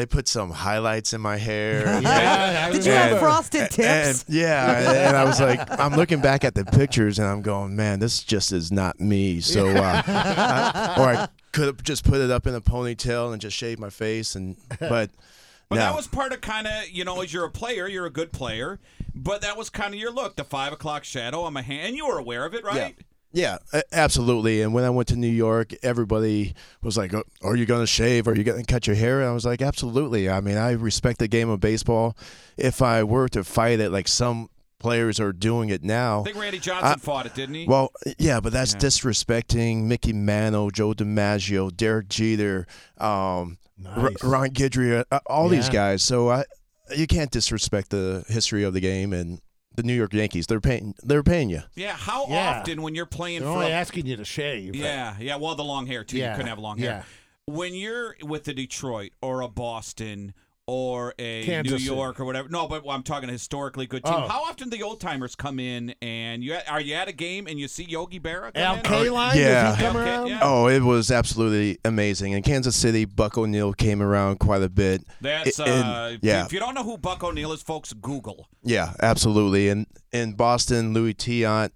they 0.00 0.06
put 0.06 0.26
some 0.26 0.50
highlights 0.50 1.12
in 1.12 1.20
my 1.20 1.36
hair 1.36 2.00
Yeah, 2.02 2.66
I 2.68 2.72
Did 2.72 2.86
you 2.86 2.92
remember. 2.92 3.10
have 3.16 3.20
frosted 3.20 3.70
tips? 3.70 4.24
and- 4.24 4.34
yeah, 4.34 5.08
and 5.08 5.16
I 5.16 5.24
was 5.24 5.38
like, 5.40 5.60
I'm 5.78 5.94
looking 5.94 6.20
back 6.20 6.42
at 6.42 6.54
the 6.54 6.64
pictures, 6.64 7.18
and 7.18 7.28
I'm 7.28 7.42
going, 7.42 7.76
man, 7.76 7.98
this 8.00 8.22
just 8.22 8.50
is 8.52 8.72
not 8.72 8.98
me. 8.98 9.40
So, 9.42 9.68
uh, 9.68 10.02
I- 10.06 10.94
or 10.98 11.04
I 11.08 11.28
could 11.52 11.66
have 11.66 11.82
just 11.82 12.04
put 12.04 12.20
it 12.20 12.30
up 12.30 12.46
in 12.46 12.54
a 12.54 12.60
ponytail 12.62 13.32
and 13.32 13.42
just 13.42 13.56
shaved 13.56 13.78
my 13.80 13.90
face, 13.90 14.34
and 14.34 14.56
but. 14.78 15.10
But 15.68 15.76
no. 15.76 15.82
that 15.82 15.94
was 15.94 16.08
part 16.08 16.32
of 16.32 16.40
kind 16.40 16.66
of, 16.66 16.88
you 16.90 17.04
know, 17.04 17.20
as 17.20 17.32
you're 17.32 17.44
a 17.44 17.48
player, 17.50 17.86
you're 17.86 18.04
a 18.06 18.10
good 18.10 18.32
player. 18.32 18.80
But 19.14 19.42
that 19.42 19.56
was 19.56 19.70
kind 19.70 19.94
of 19.94 20.00
your 20.00 20.10
look, 20.10 20.34
the 20.34 20.42
five 20.42 20.72
o'clock 20.72 21.04
shadow 21.04 21.42
on 21.42 21.52
my 21.52 21.62
hand. 21.62 21.86
And 21.86 21.96
you 21.96 22.08
were 22.08 22.18
aware 22.18 22.44
of 22.44 22.54
it, 22.56 22.64
right? 22.64 22.96
Yeah, 22.98 23.04
a- 23.34 23.82
absolutely. 23.92 24.60
And 24.62 24.74
when 24.74 24.84
I 24.84 24.90
went 24.90 25.08
to 25.08 25.16
New 25.16 25.28
York, 25.28 25.72
everybody 25.82 26.54
was 26.82 26.96
like, 26.96 27.14
"Oh, 27.14 27.22
"Are 27.42 27.56
you 27.56 27.66
going 27.66 27.82
to 27.82 27.86
shave? 27.86 28.26
Are 28.26 28.34
you 28.34 28.42
going 28.44 28.64
to 28.64 28.72
cut 28.72 28.86
your 28.86 28.96
hair?" 28.96 29.20
And 29.20 29.28
I 29.30 29.32
was 29.32 29.44
like, 29.44 29.62
"Absolutely." 29.62 30.28
I 30.28 30.40
mean, 30.40 30.56
I 30.56 30.72
respect 30.72 31.18
the 31.20 31.28
game 31.28 31.48
of 31.48 31.60
baseball. 31.60 32.16
If 32.56 32.82
I 32.82 33.02
were 33.04 33.28
to 33.28 33.44
fight 33.44 33.80
it 33.80 33.90
like 33.90 34.08
some 34.08 34.48
players 34.80 35.20
are 35.20 35.32
doing 35.32 35.68
it 35.68 35.84
now, 35.84 36.22
I 36.22 36.24
think 36.24 36.36
Randy 36.38 36.58
Johnson 36.58 36.88
I- 36.88 36.96
fought 36.96 37.26
it, 37.26 37.34
didn't 37.34 37.54
he? 37.54 37.66
Well, 37.66 37.92
yeah, 38.18 38.40
but 38.40 38.52
that's 38.52 38.72
Yeah. 38.72 38.80
disrespecting 38.80 39.84
Mickey 39.84 40.12
Mantle, 40.12 40.70
Joe 40.70 40.92
DiMaggio, 40.94 41.76
Derek 41.76 42.08
Jeter, 42.08 42.66
um, 42.98 43.58
Nice. 43.78 44.22
Ron 44.24 44.48
Guidry, 44.50 45.04
uh, 45.10 45.20
all 45.26 45.48
these 45.48 45.68
guys. 45.68 46.02
So 46.02 46.30
I, 46.30 46.44
you 46.96 47.06
can't 47.06 47.30
disrespect 47.30 47.90
the 47.90 48.24
history 48.28 48.62
of 48.64 48.74
the 48.74 48.80
game 48.80 49.12
and 49.12 49.40
the 49.74 49.82
New 49.82 49.94
York 49.94 50.12
Yankees. 50.12 50.46
They're 50.46 50.60
paying. 50.60 50.94
They're 51.02 51.22
paying 51.22 51.50
you. 51.50 51.62
yeah. 51.74 51.92
How 51.96 52.26
Yeah. 52.28 52.60
often 52.60 52.82
when 52.82 52.94
you're 52.94 53.06
playing 53.06 53.40
They're 53.40 53.48
for 53.48 53.54
only 53.58 53.70
a- 53.70 53.74
asking 53.74 54.06
you 54.06 54.16
to 54.16 54.24
shave. 54.24 54.74
Yeah, 54.74 55.16
yeah. 55.20 55.36
Well, 55.36 55.54
the 55.54 55.64
long 55.64 55.86
hair 55.86 56.04
too. 56.04 56.18
Yeah, 56.18 56.30
You 56.30 56.36
couldn't 56.36 56.48
have 56.48 56.58
long 56.58 56.78
hair. 56.78 57.04
When 57.46 57.74
you're 57.74 58.16
with 58.22 58.44
the 58.44 58.54
Detroit 58.54 59.12
or 59.22 59.40
a 59.40 59.48
Boston 59.48 60.34
or 60.70 61.14
a 61.18 61.44
Kansas 61.44 61.72
New 61.72 61.78
City. 61.80 61.92
York 61.92 62.20
or 62.20 62.24
whatever. 62.24 62.48
No, 62.48 62.68
but 62.68 62.84
I'm 62.88 63.02
talking 63.02 63.28
a 63.28 63.32
historically 63.32 63.88
good 63.88 64.04
team. 64.04 64.14
Oh. 64.14 64.28
How 64.28 64.44
often 64.44 64.70
the 64.70 64.84
old 64.84 65.00
timers 65.00 65.34
come 65.34 65.58
in 65.58 65.92
and 66.00 66.44
you 66.44 66.56
are 66.68 66.80
you 66.80 66.94
at 66.94 67.08
a 67.08 67.12
game 67.12 67.48
and 67.48 67.58
you 67.58 67.66
see 67.66 67.82
Yogi 67.82 68.20
Berra? 68.20 68.54
Come 68.54 68.62
Al? 68.62 68.76
Kaline, 68.78 69.34
yeah. 69.34 69.62
does 69.62 69.76
he 69.76 69.82
come 69.82 69.96
Al 69.96 70.28
yeah. 70.28 70.38
Oh, 70.42 70.68
it 70.68 70.82
was 70.82 71.10
absolutely 71.10 71.78
amazing. 71.84 72.34
In 72.34 72.44
Kansas 72.44 72.76
City, 72.76 73.04
Buck 73.04 73.36
O'Neill 73.36 73.72
came 73.72 74.00
around 74.00 74.38
quite 74.38 74.62
a 74.62 74.68
bit. 74.68 75.02
That's 75.20 75.58
I- 75.58 75.66
and- 75.66 75.84
uh, 76.14 76.18
yeah. 76.22 76.44
If 76.44 76.52
you 76.52 76.60
don't 76.60 76.74
know 76.74 76.84
who 76.84 76.96
Buck 76.98 77.24
O'Neill 77.24 77.50
is, 77.52 77.62
folks, 77.62 77.92
Google. 77.92 78.46
Yeah, 78.62 78.92
absolutely. 79.02 79.70
And 79.70 79.86
in 80.12 80.34
Boston, 80.34 80.92
Luis 80.94 81.14
Tiant 81.14 81.70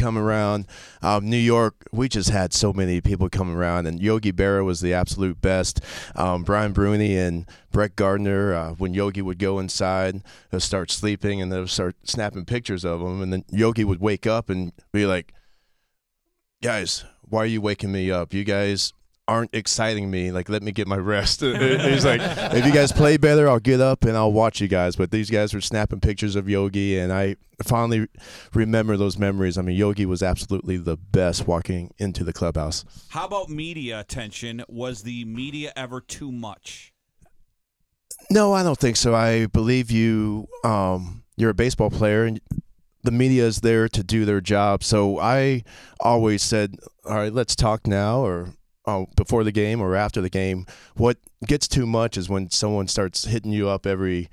come 0.00 0.16
around. 0.16 0.66
Um, 1.02 1.28
New 1.28 1.36
York, 1.36 1.74
we 1.92 2.08
just 2.08 2.30
had 2.30 2.52
so 2.54 2.72
many 2.72 3.00
people 3.00 3.28
come 3.28 3.54
around, 3.54 3.86
and 3.86 4.00
Yogi 4.00 4.32
Berra 4.32 4.64
was 4.64 4.80
the 4.80 4.94
absolute 4.94 5.40
best. 5.40 5.80
Um, 6.16 6.42
Brian 6.42 6.72
Bruney 6.72 7.16
and 7.16 7.46
Brett 7.70 7.96
Gardner, 7.96 8.54
uh, 8.54 8.70
when 8.72 8.94
Yogi 8.94 9.22
would 9.22 9.38
go 9.38 9.58
inside, 9.58 10.22
they'll 10.50 10.60
start 10.60 10.90
sleeping, 10.90 11.42
and 11.42 11.52
they'll 11.52 11.66
start 11.66 11.96
snapping 12.04 12.46
pictures 12.46 12.84
of 12.84 13.00
him, 13.00 13.20
and 13.20 13.32
then 13.32 13.44
Yogi 13.50 13.84
would 13.84 14.00
wake 14.00 14.26
up 14.26 14.48
and 14.48 14.72
be 14.92 15.04
like, 15.04 15.34
"Guys, 16.62 17.04
why 17.20 17.42
are 17.42 17.46
you 17.46 17.60
waking 17.60 17.92
me 17.92 18.10
up? 18.10 18.32
You 18.32 18.44
guys." 18.44 18.92
Aren't 19.30 19.54
exciting 19.54 20.10
me. 20.10 20.32
Like, 20.32 20.48
let 20.48 20.62
me 20.62 20.72
get 20.72 20.88
my 20.88 20.96
rest. 20.96 21.40
He's 21.40 22.04
like, 22.04 22.20
if 22.20 22.66
you 22.66 22.72
guys 22.72 22.90
play 22.90 23.16
better, 23.16 23.48
I'll 23.48 23.60
get 23.60 23.80
up 23.80 24.04
and 24.04 24.16
I'll 24.16 24.32
watch 24.32 24.60
you 24.60 24.66
guys. 24.66 24.96
But 24.96 25.12
these 25.12 25.30
guys 25.30 25.54
were 25.54 25.60
snapping 25.60 26.00
pictures 26.00 26.34
of 26.34 26.48
Yogi, 26.48 26.98
and 26.98 27.12
I 27.12 27.36
finally 27.62 28.08
remember 28.54 28.96
those 28.96 29.18
memories. 29.18 29.56
I 29.56 29.62
mean, 29.62 29.76
Yogi 29.76 30.04
was 30.04 30.22
absolutely 30.22 30.78
the 30.78 30.96
best 30.96 31.46
walking 31.46 31.94
into 31.98 32.24
the 32.24 32.32
clubhouse. 32.32 32.84
How 33.10 33.26
about 33.26 33.48
media 33.48 34.00
attention? 34.00 34.64
Was 34.68 35.02
the 35.02 35.24
media 35.26 35.72
ever 35.76 36.00
too 36.00 36.32
much? 36.32 36.92
No, 38.30 38.52
I 38.52 38.62
don't 38.62 38.78
think 38.78 38.96
so. 38.96 39.14
I 39.14 39.46
believe 39.46 39.90
you. 39.90 40.48
Um, 40.64 41.24
you're 41.36 41.50
a 41.50 41.54
baseball 41.54 41.90
player, 41.90 42.24
and 42.24 42.40
the 43.02 43.10
media 43.10 43.46
is 43.46 43.60
there 43.60 43.88
to 43.88 44.02
do 44.02 44.24
their 44.24 44.40
job. 44.40 44.84
So 44.84 45.18
I 45.18 45.64
always 46.00 46.42
said, 46.42 46.76
"All 47.04 47.14
right, 47.14 47.32
let's 47.32 47.56
talk 47.56 47.86
now," 47.86 48.20
or 48.20 48.54
uh, 48.90 49.04
before 49.16 49.44
the 49.44 49.52
game 49.52 49.80
or 49.80 49.94
after 49.94 50.20
the 50.20 50.30
game. 50.30 50.66
What 50.94 51.18
gets 51.46 51.68
too 51.68 51.86
much 51.86 52.16
is 52.16 52.28
when 52.28 52.50
someone 52.50 52.88
starts 52.88 53.24
hitting 53.24 53.52
you 53.52 53.68
up 53.68 53.86
every 53.86 54.28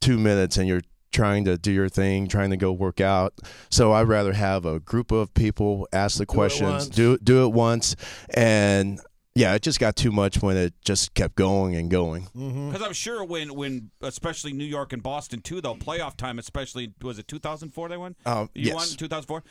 two 0.00 0.18
minutes 0.18 0.56
and 0.56 0.68
you're 0.68 0.82
trying 1.12 1.44
to 1.44 1.58
do 1.58 1.72
your 1.72 1.88
thing, 1.88 2.28
trying 2.28 2.50
to 2.50 2.56
go 2.56 2.72
work 2.72 3.00
out. 3.00 3.34
So 3.68 3.92
I'd 3.92 4.08
rather 4.08 4.32
have 4.32 4.64
a 4.64 4.80
group 4.80 5.10
of 5.10 5.34
people 5.34 5.88
ask 5.92 6.18
the 6.18 6.26
questions, 6.26 6.70
once. 6.70 6.88
do 6.88 7.18
do 7.18 7.44
it 7.44 7.52
once, 7.52 7.96
and 8.34 9.00
yeah, 9.34 9.54
it 9.54 9.62
just 9.62 9.78
got 9.78 9.96
too 9.96 10.10
much 10.10 10.42
when 10.42 10.56
it 10.56 10.74
just 10.84 11.14
kept 11.14 11.36
going 11.36 11.76
and 11.76 11.90
going. 11.90 12.28
Because 12.34 12.82
I'm 12.82 12.92
sure 12.92 13.24
when, 13.24 13.54
when 13.54 13.90
especially 14.00 14.52
New 14.52 14.64
York 14.64 14.92
and 14.92 15.02
Boston 15.02 15.40
too, 15.40 15.60
though 15.60 15.74
playoff 15.74 16.16
time, 16.16 16.38
especially 16.38 16.92
was 17.00 17.18
it 17.18 17.28
2004 17.28 17.88
they 17.88 17.96
won? 17.96 18.16
Um, 18.26 18.50
you 18.54 18.66
yes. 18.66 18.74
won 18.74 18.86
2004. 18.88 19.42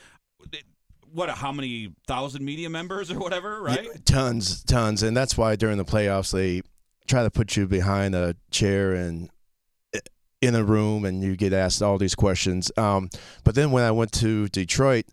What? 1.12 1.30
How 1.30 1.52
many 1.52 1.92
thousand 2.06 2.44
media 2.44 2.70
members 2.70 3.10
or 3.10 3.18
whatever? 3.18 3.62
Right? 3.62 3.84
Yeah, 3.84 3.92
tons, 4.04 4.62
tons, 4.64 5.02
and 5.02 5.16
that's 5.16 5.36
why 5.36 5.56
during 5.56 5.78
the 5.78 5.84
playoffs 5.84 6.32
they 6.32 6.62
try 7.06 7.22
to 7.22 7.30
put 7.30 7.56
you 7.56 7.66
behind 7.66 8.14
a 8.14 8.36
chair 8.50 8.94
and 8.94 9.30
in 10.40 10.54
a 10.54 10.64
room, 10.64 11.04
and 11.04 11.22
you 11.22 11.36
get 11.36 11.52
asked 11.52 11.82
all 11.82 11.98
these 11.98 12.14
questions. 12.14 12.72
Um, 12.76 13.10
but 13.44 13.54
then 13.54 13.70
when 13.70 13.84
I 13.84 13.90
went 13.90 14.12
to 14.12 14.48
Detroit, 14.48 15.04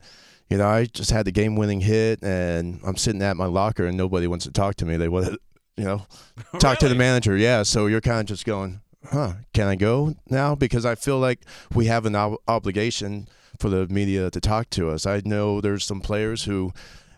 you 0.50 0.58
know, 0.58 0.68
I 0.68 0.86
just 0.86 1.12
had 1.12 1.26
the 1.26 1.32
game-winning 1.32 1.82
hit, 1.82 2.24
and 2.24 2.80
I'm 2.86 2.96
sitting 2.96 3.22
at 3.22 3.36
my 3.36 3.46
locker, 3.46 3.86
and 3.86 3.98
nobody 3.98 4.28
wants 4.28 4.46
to 4.46 4.52
talk 4.52 4.76
to 4.76 4.86
me. 4.86 4.96
They 4.96 5.10
want 5.10 5.26
to, 5.26 5.40
you 5.76 5.84
know, 5.84 6.06
talk 6.60 6.80
to 6.80 6.88
the 6.88 6.96
manager. 6.96 7.36
Yeah, 7.36 7.64
so 7.64 7.88
you're 7.88 8.02
kind 8.02 8.22
of 8.22 8.26
just 8.28 8.46
going, 8.46 8.80
huh? 9.12 9.34
Can 9.54 9.68
I 9.68 9.76
go 9.76 10.16
now? 10.30 10.56
Because 10.56 10.86
I 10.86 10.96
feel 10.96 11.20
like 11.20 11.42
we 11.74 11.88
have 11.88 12.06
an 12.06 12.16
ob- 12.16 12.38
obligation 12.48 13.28
for 13.60 13.70
the 13.70 13.88
media 13.88 14.30
to 14.32 14.40
talk 14.42 14.70
to 14.72 14.90
us. 14.90 15.06
I 15.06 15.22
know 15.26 15.62
there's 15.62 15.86
some 15.86 16.02
players 16.02 16.44
who, 16.46 16.72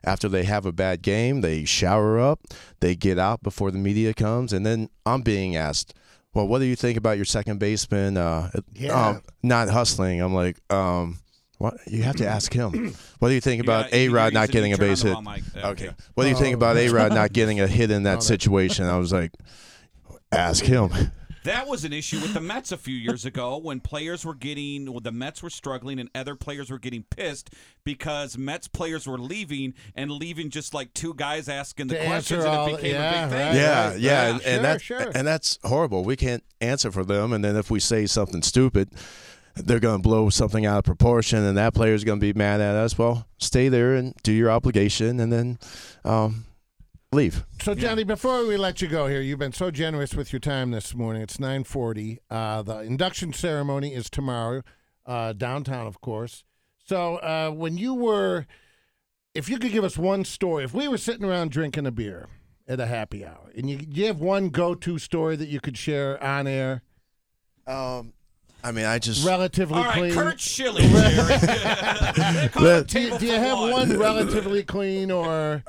after 0.04 0.28
they 0.30 0.44
have 0.44 0.66
a 0.66 0.72
bad 0.72 1.02
game, 1.02 1.42
they 1.42 1.66
shower 1.66 2.20
up, 2.20 2.40
they 2.80 2.96
get 2.96 3.20
out 3.20 3.44
before 3.44 3.72
the 3.72 3.78
media 3.78 4.14
comes, 4.14 4.54
and 4.54 4.66
then 4.66 4.90
I'm 5.06 5.22
being 5.22 5.56
asked, 5.56 5.94
"Well, 6.34 6.48
what 6.48 6.60
do 6.60 6.66
you 6.66 6.76
think 6.76 6.98
about 6.98 7.18
your 7.18 7.26
second 7.26 7.60
baseman 7.60 8.18
uh, 8.18 8.50
Yeah. 8.74 9.08
um, 9.10 9.22
not 9.44 9.70
hustling?" 9.70 10.22
I'm 10.22 10.34
like, 10.34 10.58
um, 10.72 11.20
"What? 11.58 11.76
You 11.88 12.04
have 12.04 12.16
to 12.18 12.28
ask 12.28 12.54
him. 12.54 12.96
What 13.20 13.28
do 13.28 13.36
you 13.36 13.42
think 13.42 13.62
You 13.62 13.70
about 13.70 13.92
A 13.94 14.08
Rod 14.08 14.34
not 14.34 14.50
getting 14.50 14.72
a 14.72 14.78
base 14.78 15.02
hit?" 15.02 15.18
mic. 15.22 15.44
Okay. 15.56 15.90
What 16.14 16.24
do 16.24 16.30
you 16.30 16.36
think 16.38 16.56
about 16.56 16.78
A 16.78 16.88
Rod 16.90 17.14
not 17.14 17.34
getting 17.40 17.60
a 17.60 17.68
hit 17.68 17.92
in 17.92 18.04
that 18.04 18.24
situation? 18.24 18.86
I 18.86 18.98
was 18.98 19.12
like, 19.12 19.32
"Ask 20.32 20.64
him." 20.64 20.90
That 21.50 21.68
was 21.68 21.84
an 21.84 21.94
issue 21.94 22.20
with 22.22 22.34
the 22.34 22.40
Mets 22.42 22.72
a 22.72 22.78
few 22.78 22.96
years 22.96 23.26
ago 23.26 23.58
when 23.58 23.80
players 23.80 24.24
were 24.24 24.36
getting, 24.36 24.90
well, 24.92 25.00
the 25.00 25.12
Mets 25.12 25.42
were 25.42 25.50
struggling 25.50 26.00
and 26.00 26.08
other 26.14 26.36
players 26.36 26.70
were 26.70 26.78
getting 26.80 27.04
pissed 27.04 27.50
because 27.84 28.38
Mets 28.38 28.68
players 28.68 29.08
were 29.08 29.18
leaving 29.18 29.74
and 29.96 30.12
leaving 30.12 30.52
just 30.52 30.74
like 30.76 30.94
two 30.94 31.14
guys 31.16 31.50
asking 31.50 31.88
the 31.88 31.96
To 31.98 32.06
questions 32.06 32.44
and 32.46 32.54
all- 32.54 32.68
it 32.68 32.76
became 32.78 32.94
yeah, 32.94 33.26
a 33.26 33.28
big 33.28 33.38
thing. 33.38 33.48
right. 33.48 33.56
yeah, 33.56 33.94
yeah, 33.96 34.28
and, 34.30 34.42
Sure, 34.42 34.52
and 34.54 34.64
that's 34.66 34.84
sure. 34.84 35.12
and 35.16 35.28
that's 35.28 35.60
horrible. 35.64 36.04
We 36.04 36.16
can't 36.16 36.44
answer 36.62 36.92
for 36.92 37.04
them, 37.04 37.34
and 37.34 37.44
then 37.44 37.56
if 37.56 37.72
we 37.72 37.80
say 37.80 38.06
something 38.06 38.42
stupid, 38.44 38.92
they're 39.56 39.80
going 39.80 39.98
to 39.98 40.08
blow 40.08 40.30
something 40.30 40.66
out 40.68 40.78
of 40.78 40.84
proportion, 40.86 41.40
and 41.44 41.58
that 41.58 41.74
player's 41.74 42.04
going 42.04 42.20
to 42.20 42.34
be 42.34 42.38
mad 42.38 42.62
at 42.62 42.76
us. 42.76 42.98
Well, 42.98 43.26
stay 43.40 43.70
there 43.70 43.96
and 43.96 44.14
do 44.24 44.32
your 44.32 44.52
obligation, 44.52 45.20
and 45.20 45.34
then 45.34 45.58
um, 46.06 46.46
leave. 47.12 47.44
So, 47.62 47.74
Johnny, 47.74 48.04
before 48.04 48.46
we 48.46 48.56
let 48.58 48.82
you 48.82 48.88
go 48.88 49.08
here, 49.08 49.22
you've 49.22 49.40
been 49.40 49.52
so 49.52 49.72
generous 49.72 50.14
with 50.14 50.32
your 50.32 50.40
time 50.40 50.72
this 50.72 50.94
morning. 50.94 51.22
It's 51.24 51.40
940. 51.40 52.20
Uh, 52.30 52.62
the 52.62 52.80
induction 52.82 53.34
ceremony 53.34 53.94
is 53.94 54.10
tomorrow, 54.10 54.62
uh, 55.06 55.34
downtown, 55.34 55.88
of 55.88 56.02
course. 56.02 56.44
So, 56.86 57.16
uh, 57.18 57.50
when 57.52 57.78
you 57.78 57.94
were, 57.96 58.46
if 59.34 59.50
you 59.50 59.58
could 59.58 59.72
give 59.72 59.84
us 59.84 59.98
one 59.98 60.24
story, 60.24 60.64
if 60.64 60.74
we 60.74 60.88
were 60.88 60.98
sitting 60.98 61.26
around 61.26 61.52
drinking 61.52 61.88
a 61.88 61.92
beer 61.92 62.28
at 62.68 62.80
a 62.80 62.86
happy 62.86 63.26
hour, 63.26 63.52
and 63.56 63.70
you, 63.70 63.80
you 63.90 64.06
have 64.06 64.20
one 64.20 64.50
go-to 64.50 65.00
story 65.00 65.36
that 65.36 65.50
you 65.50 65.60
could 65.60 65.78
share 65.78 66.24
on 66.24 66.46
air, 66.48 66.84
Um, 67.66 68.14
I 68.64 68.72
mean, 68.72 68.86
I 68.86 69.00
just 69.00 69.26
relatively 69.26 69.78
All 69.78 69.86
right, 69.86 69.94
clean. 69.94 70.14
Curt 70.14 70.40
Schilling, 70.40 70.90
Jerry. 70.92 72.50
Do, 72.84 73.00
you, 73.00 73.18
do 73.18 73.26
you 73.26 73.32
have 73.32 73.58
one. 73.58 73.72
one 73.72 73.98
relatively 73.98 74.64
clean, 74.64 75.12
or 75.12 75.64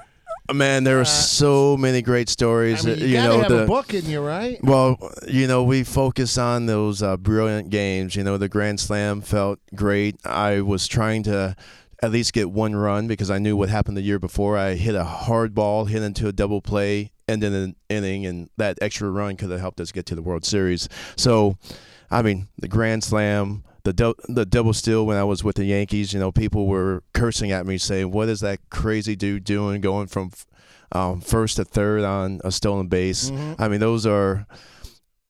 man, 0.53 0.85
there 0.85 1.01
are 1.01 1.05
so 1.05 1.77
many 1.77 2.03
great 2.03 2.29
I 2.29 2.33
stories. 2.33 2.85
mean, 2.85 2.99
that, 2.99 3.07
you, 3.07 3.15
gotta 3.15 3.29
know, 3.29 3.41
have 3.41 3.49
the, 3.51 3.65
a 3.65 3.67
book 3.67 3.95
in 3.95 4.07
you, 4.07 4.21
right? 4.21 4.63
Well, 4.63 4.99
you 5.27 5.47
know, 5.47 5.63
we 5.65 5.85
focus 5.85 6.39
on 6.39 6.67
those 6.67 7.03
uh, 7.03 7.17
brilliant 7.17 7.71
games. 7.71 8.17
You 8.17 8.25
know, 8.25 8.37
the 8.37 8.49
Grand 8.49 8.81
Slam 8.81 9.21
felt 9.21 9.59
great. 9.75 10.17
I 10.25 10.61
was 10.61 10.87
trying 10.87 11.23
to 11.25 11.57
at 12.03 12.11
least 12.11 12.33
get 12.33 12.51
one 12.51 12.75
run 12.75 13.07
because 13.07 13.31
I 13.31 13.39
knew 13.39 13.57
what 13.57 13.69
happened 13.69 13.97
the 13.97 14.03
year 14.03 14.19
before. 14.19 14.57
I 14.57 14.75
hit 14.75 14.95
a 14.95 15.05
hard 15.05 15.55
ball, 15.55 15.85
hit 15.85 16.03
into 16.03 16.29
a 16.29 16.33
double 16.33 16.63
play, 16.63 17.13
ended 17.29 17.53
an 17.53 17.77
inning, 17.89 18.27
and 18.27 18.49
that 18.57 18.79
extra 18.81 19.11
run 19.11 19.37
could 19.37 19.51
have 19.51 19.61
helped 19.61 19.81
us 19.81 19.93
get 19.93 20.07
to 20.07 20.15
the 20.15 20.23
World 20.23 20.45
Series. 20.45 20.89
So, 21.17 21.57
I 22.11 22.23
mean, 22.23 22.49
the 22.59 22.69
Grand 22.69 23.05
Slam. 23.05 23.65
The, 23.85 23.93
dou- 23.93 24.15
the 24.29 24.45
double 24.45 24.73
steal 24.73 25.07
when 25.07 25.17
I 25.17 25.25
was 25.25 25.43
with 25.43 25.57
the 25.57 25.65
Yankees, 25.65 26.13
you 26.13 26.21
know, 26.21 26.31
people 26.31 26.67
were 26.67 27.03
cursing 27.15 27.51
at 27.53 27.67
me 27.67 27.79
saying, 27.79 28.11
"What 28.11 28.29
is 28.29 28.41
that 28.41 28.59
crazy 28.71 29.17
dude 29.17 29.45
doing, 29.45 29.81
going 29.81 30.07
from 30.09 30.33
um, 30.93 31.21
first 31.21 31.57
to 31.57 31.65
third 31.65 32.05
on 32.05 32.41
a 32.45 32.53
stolen 32.53 32.89
base?" 32.89 33.31
I 33.59 33.69
mean, 33.69 33.81
those 33.81 34.05
are 34.07 34.47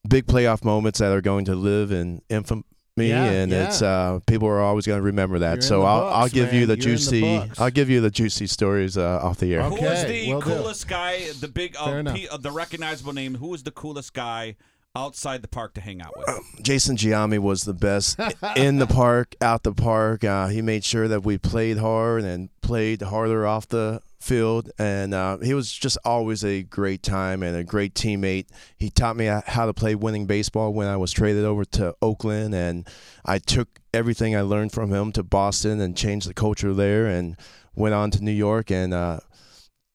big 0.08 0.26
playoff 0.26 0.64
moments 0.64 0.98
that 0.98 1.12
are 1.12 1.20
going 1.20 1.44
to 1.44 1.54
live 1.54 1.92
in 1.92 2.22
infamy, 2.28 2.64
Yeah, 2.96 3.24
and 3.24 3.52
yeah. 3.52 3.66
it's 3.68 3.82
uh, 3.82 4.18
people 4.26 4.48
are 4.48 4.60
always 4.60 4.86
going 4.86 4.98
to 4.98 5.04
remember 5.04 5.38
that. 5.40 5.56
You're 5.56 5.62
so 5.62 5.82
I'll, 5.82 6.00
books, 6.00 6.16
I'll 6.16 6.28
give 6.28 6.52
you 6.52 6.66
the 6.66 6.76
You're 6.78 6.88
in 6.94 6.94
the 6.96 6.96
juicy. 6.96 7.50
I'll 7.58 7.70
give 7.70 7.88
you 7.88 8.00
the 8.00 8.10
juicy 8.10 8.46
stories 8.46 8.96
uh, 8.98 9.20
off 9.22 9.38
the 9.38 9.54
air. 9.54 9.60
Okay. 9.62 9.76
Who 9.76 9.84
was 9.84 10.04
the 10.06 10.32
will 10.32 10.40
do. 10.40 10.46
coolest 10.46 10.88
guy? 10.88 11.30
The 11.38 11.48
big, 11.48 11.76
uh. 11.78 12.12
P, 12.14 12.26
uh, 12.28 12.36
the 12.36 12.50
recognizable 12.50 13.12
name. 13.12 13.36
Who 13.36 13.48
was 13.48 13.62
the 13.62 13.70
coolest 13.70 14.12
guy 14.12 14.56
outside 14.96 15.42
the 15.42 15.48
park 15.48 15.74
to 15.74 15.80
hang 15.80 16.00
out 16.02 16.12
with? 16.16 16.28
Jason 16.62 16.96
Giambi 16.96 17.38
was 17.38 17.62
the 17.62 17.74
best 17.74 18.18
in 18.56 18.78
the 18.78 18.86
park, 18.86 19.34
out 19.40 19.62
the 19.62 19.72
park. 19.72 20.24
Uh, 20.24 20.48
he 20.48 20.62
made 20.62 20.84
sure 20.84 21.08
that 21.08 21.24
we 21.24 21.38
played 21.38 21.78
hard 21.78 22.24
and 22.24 22.48
played 22.60 23.02
harder 23.02 23.46
off 23.46 23.68
the 23.68 24.00
field, 24.20 24.70
and 24.78 25.14
uh, 25.14 25.38
he 25.38 25.54
was 25.54 25.72
just 25.72 25.96
always 26.04 26.44
a 26.44 26.62
great 26.62 27.02
time 27.02 27.42
and 27.42 27.56
a 27.56 27.64
great 27.64 27.94
teammate. 27.94 28.46
He 28.76 28.90
taught 28.90 29.16
me 29.16 29.26
how 29.26 29.66
to 29.66 29.72
play 29.72 29.94
winning 29.94 30.26
baseball 30.26 30.72
when 30.72 30.88
I 30.88 30.96
was 30.96 31.12
traded 31.12 31.44
over 31.44 31.64
to 31.64 31.94
Oakland, 32.02 32.54
and 32.54 32.86
I 33.24 33.38
took 33.38 33.80
everything 33.94 34.36
I 34.36 34.42
learned 34.42 34.72
from 34.72 34.92
him 34.92 35.12
to 35.12 35.22
Boston 35.22 35.80
and 35.80 35.96
changed 35.96 36.28
the 36.28 36.34
culture 36.34 36.74
there, 36.74 37.06
and 37.06 37.36
went 37.74 37.94
on 37.94 38.10
to 38.10 38.22
New 38.22 38.30
York 38.32 38.70
and 38.70 38.92
uh, 38.92 39.20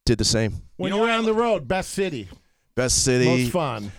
did 0.06 0.18
the 0.18 0.26
same. 0.26 0.62
When 0.78 0.92
You 0.92 0.98
know 0.98 1.06
you 1.06 1.12
are 1.12 1.18
on 1.18 1.26
the 1.26 1.34
road, 1.34 1.68
best 1.68 1.92
city, 1.92 2.30
Best 2.76 3.04
city. 3.04 3.26
most 3.26 3.52
fun, 3.52 3.92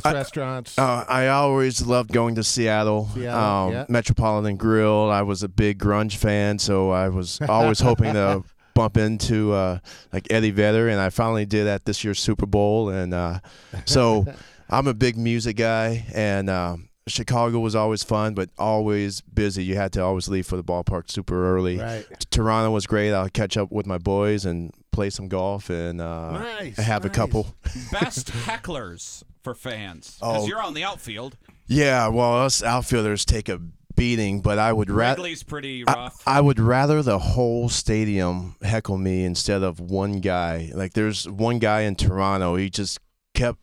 best 0.00 0.14
restaurants. 0.14 0.78
Uh, 0.78 1.04
I 1.08 1.28
always 1.28 1.84
loved 1.86 2.12
going 2.12 2.34
to 2.36 2.44
Seattle, 2.44 3.08
Seattle, 3.14 3.40
um, 3.40 3.72
yeah. 3.72 3.86
Metropolitan 3.88 4.56
Grill. 4.56 5.10
I 5.10 5.22
was 5.22 5.42
a 5.42 5.48
big 5.48 5.78
grunge 5.78 6.16
fan, 6.16 6.58
so 6.58 6.90
I 6.90 7.08
was 7.08 7.40
always 7.48 7.80
hoping 7.80 8.14
to 8.14 8.44
bump 8.74 8.96
into 8.96 9.52
uh, 9.52 9.78
like 10.12 10.26
Eddie 10.30 10.50
Vedder, 10.50 10.88
and 10.88 11.00
I 11.00 11.10
finally 11.10 11.46
did 11.46 11.66
at 11.66 11.84
this 11.84 12.04
year's 12.04 12.20
Super 12.20 12.46
Bowl. 12.46 12.90
And 12.90 13.14
uh, 13.14 13.40
so 13.84 14.26
I'm 14.70 14.86
a 14.86 14.94
big 14.94 15.16
music 15.16 15.56
guy, 15.56 16.06
and 16.14 16.48
um, 16.48 16.88
Chicago 17.06 17.58
was 17.58 17.74
always 17.74 18.02
fun, 18.02 18.34
but 18.34 18.50
always 18.58 19.20
busy. 19.20 19.64
You 19.64 19.76
had 19.76 19.92
to 19.94 20.02
always 20.02 20.28
leave 20.28 20.46
for 20.46 20.56
the 20.56 20.64
ballpark 20.64 21.10
super 21.10 21.54
early. 21.54 21.78
Right. 21.78 22.06
Toronto 22.30 22.70
was 22.70 22.86
great. 22.86 23.12
I'll 23.12 23.28
catch 23.28 23.56
up 23.56 23.72
with 23.72 23.86
my 23.86 23.98
boys 23.98 24.44
and 24.44 24.72
play 24.92 25.10
some 25.10 25.28
golf 25.28 25.70
and 25.70 26.00
uh, 26.00 26.38
Nice, 26.38 26.76
have 26.76 27.04
a 27.04 27.10
couple. 27.10 27.54
Best 27.90 28.28
hecklers 28.46 29.22
for 29.42 29.54
fans. 29.54 30.16
Because 30.20 30.44
Oh. 30.44 30.46
you're 30.46 30.62
on 30.62 30.74
the 30.74 30.84
outfield. 30.84 31.36
Yeah, 31.66 32.08
well, 32.08 32.42
us 32.44 32.62
outfielders 32.62 33.24
take 33.24 33.48
a 33.48 33.60
beating, 33.94 34.40
but 34.40 34.58
I 34.58 34.72
would 34.72 34.90
rather. 34.90 35.20
Wrigley's 35.22 35.42
pretty 35.42 35.84
rough. 35.84 36.22
I 36.26 36.40
would 36.40 36.58
rather 36.58 37.02
the 37.02 37.18
whole 37.18 37.68
stadium 37.68 38.56
heckle 38.62 38.98
me 38.98 39.24
instead 39.24 39.62
of 39.62 39.78
one 39.80 40.20
guy. 40.20 40.70
Like 40.74 40.94
there's 40.94 41.28
one 41.28 41.58
guy 41.58 41.82
in 41.82 41.96
Toronto. 41.96 42.56
He 42.56 42.70
just 42.70 42.98
kept 43.34 43.58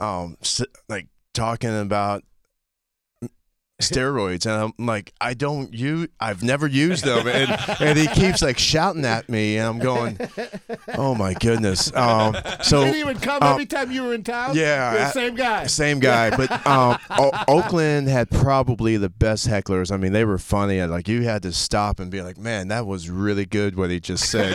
um 0.00 0.36
s- 0.42 0.60
like 0.88 1.08
talking 1.32 1.76
about 1.78 2.22
steroids 3.90 4.46
and 4.46 4.72
I'm 4.78 4.86
like 4.86 5.12
I 5.20 5.34
don't 5.34 5.72
use 5.72 6.08
I've 6.20 6.42
never 6.42 6.66
used 6.66 7.04
them 7.04 7.26
and, 7.26 7.50
and 7.80 7.98
he 7.98 8.06
keeps 8.08 8.42
like 8.42 8.58
shouting 8.58 9.04
at 9.04 9.28
me 9.28 9.58
and 9.58 9.66
I'm 9.68 9.78
going 9.78 10.18
oh 10.96 11.14
my 11.14 11.34
goodness 11.34 11.94
um 11.94 12.36
so 12.62 12.84
he 12.84 13.04
would 13.04 13.20
come 13.22 13.42
um, 13.42 13.52
every 13.52 13.66
time 13.66 13.90
you 13.90 14.04
were 14.04 14.14
in 14.14 14.24
town? 14.24 14.56
yeah, 14.56 15.06
I- 15.08 15.10
same 15.10 15.34
guy. 15.34 15.66
same 15.66 16.00
guy, 16.00 16.34
but 16.36 16.50
um, 16.66 16.98
o- 17.10 17.32
Oakland 17.48 18.08
had 18.08 18.30
probably 18.30 18.96
the 18.96 19.08
best 19.08 19.46
hecklers. 19.48 19.92
I 19.92 19.96
mean, 19.96 20.12
they 20.12 20.24
were 20.24 20.38
funny. 20.38 20.82
Like 20.82 21.08
you 21.08 21.22
had 21.22 21.42
to 21.42 21.52
stop 21.52 22.00
and 22.00 22.10
be 22.10 22.22
like, 22.22 22.38
"Man, 22.38 22.68
that 22.68 22.86
was 22.86 23.10
really 23.10 23.44
good 23.46 23.76
what 23.76 23.90
he 23.90 24.00
just 24.00 24.30
said." 24.30 24.52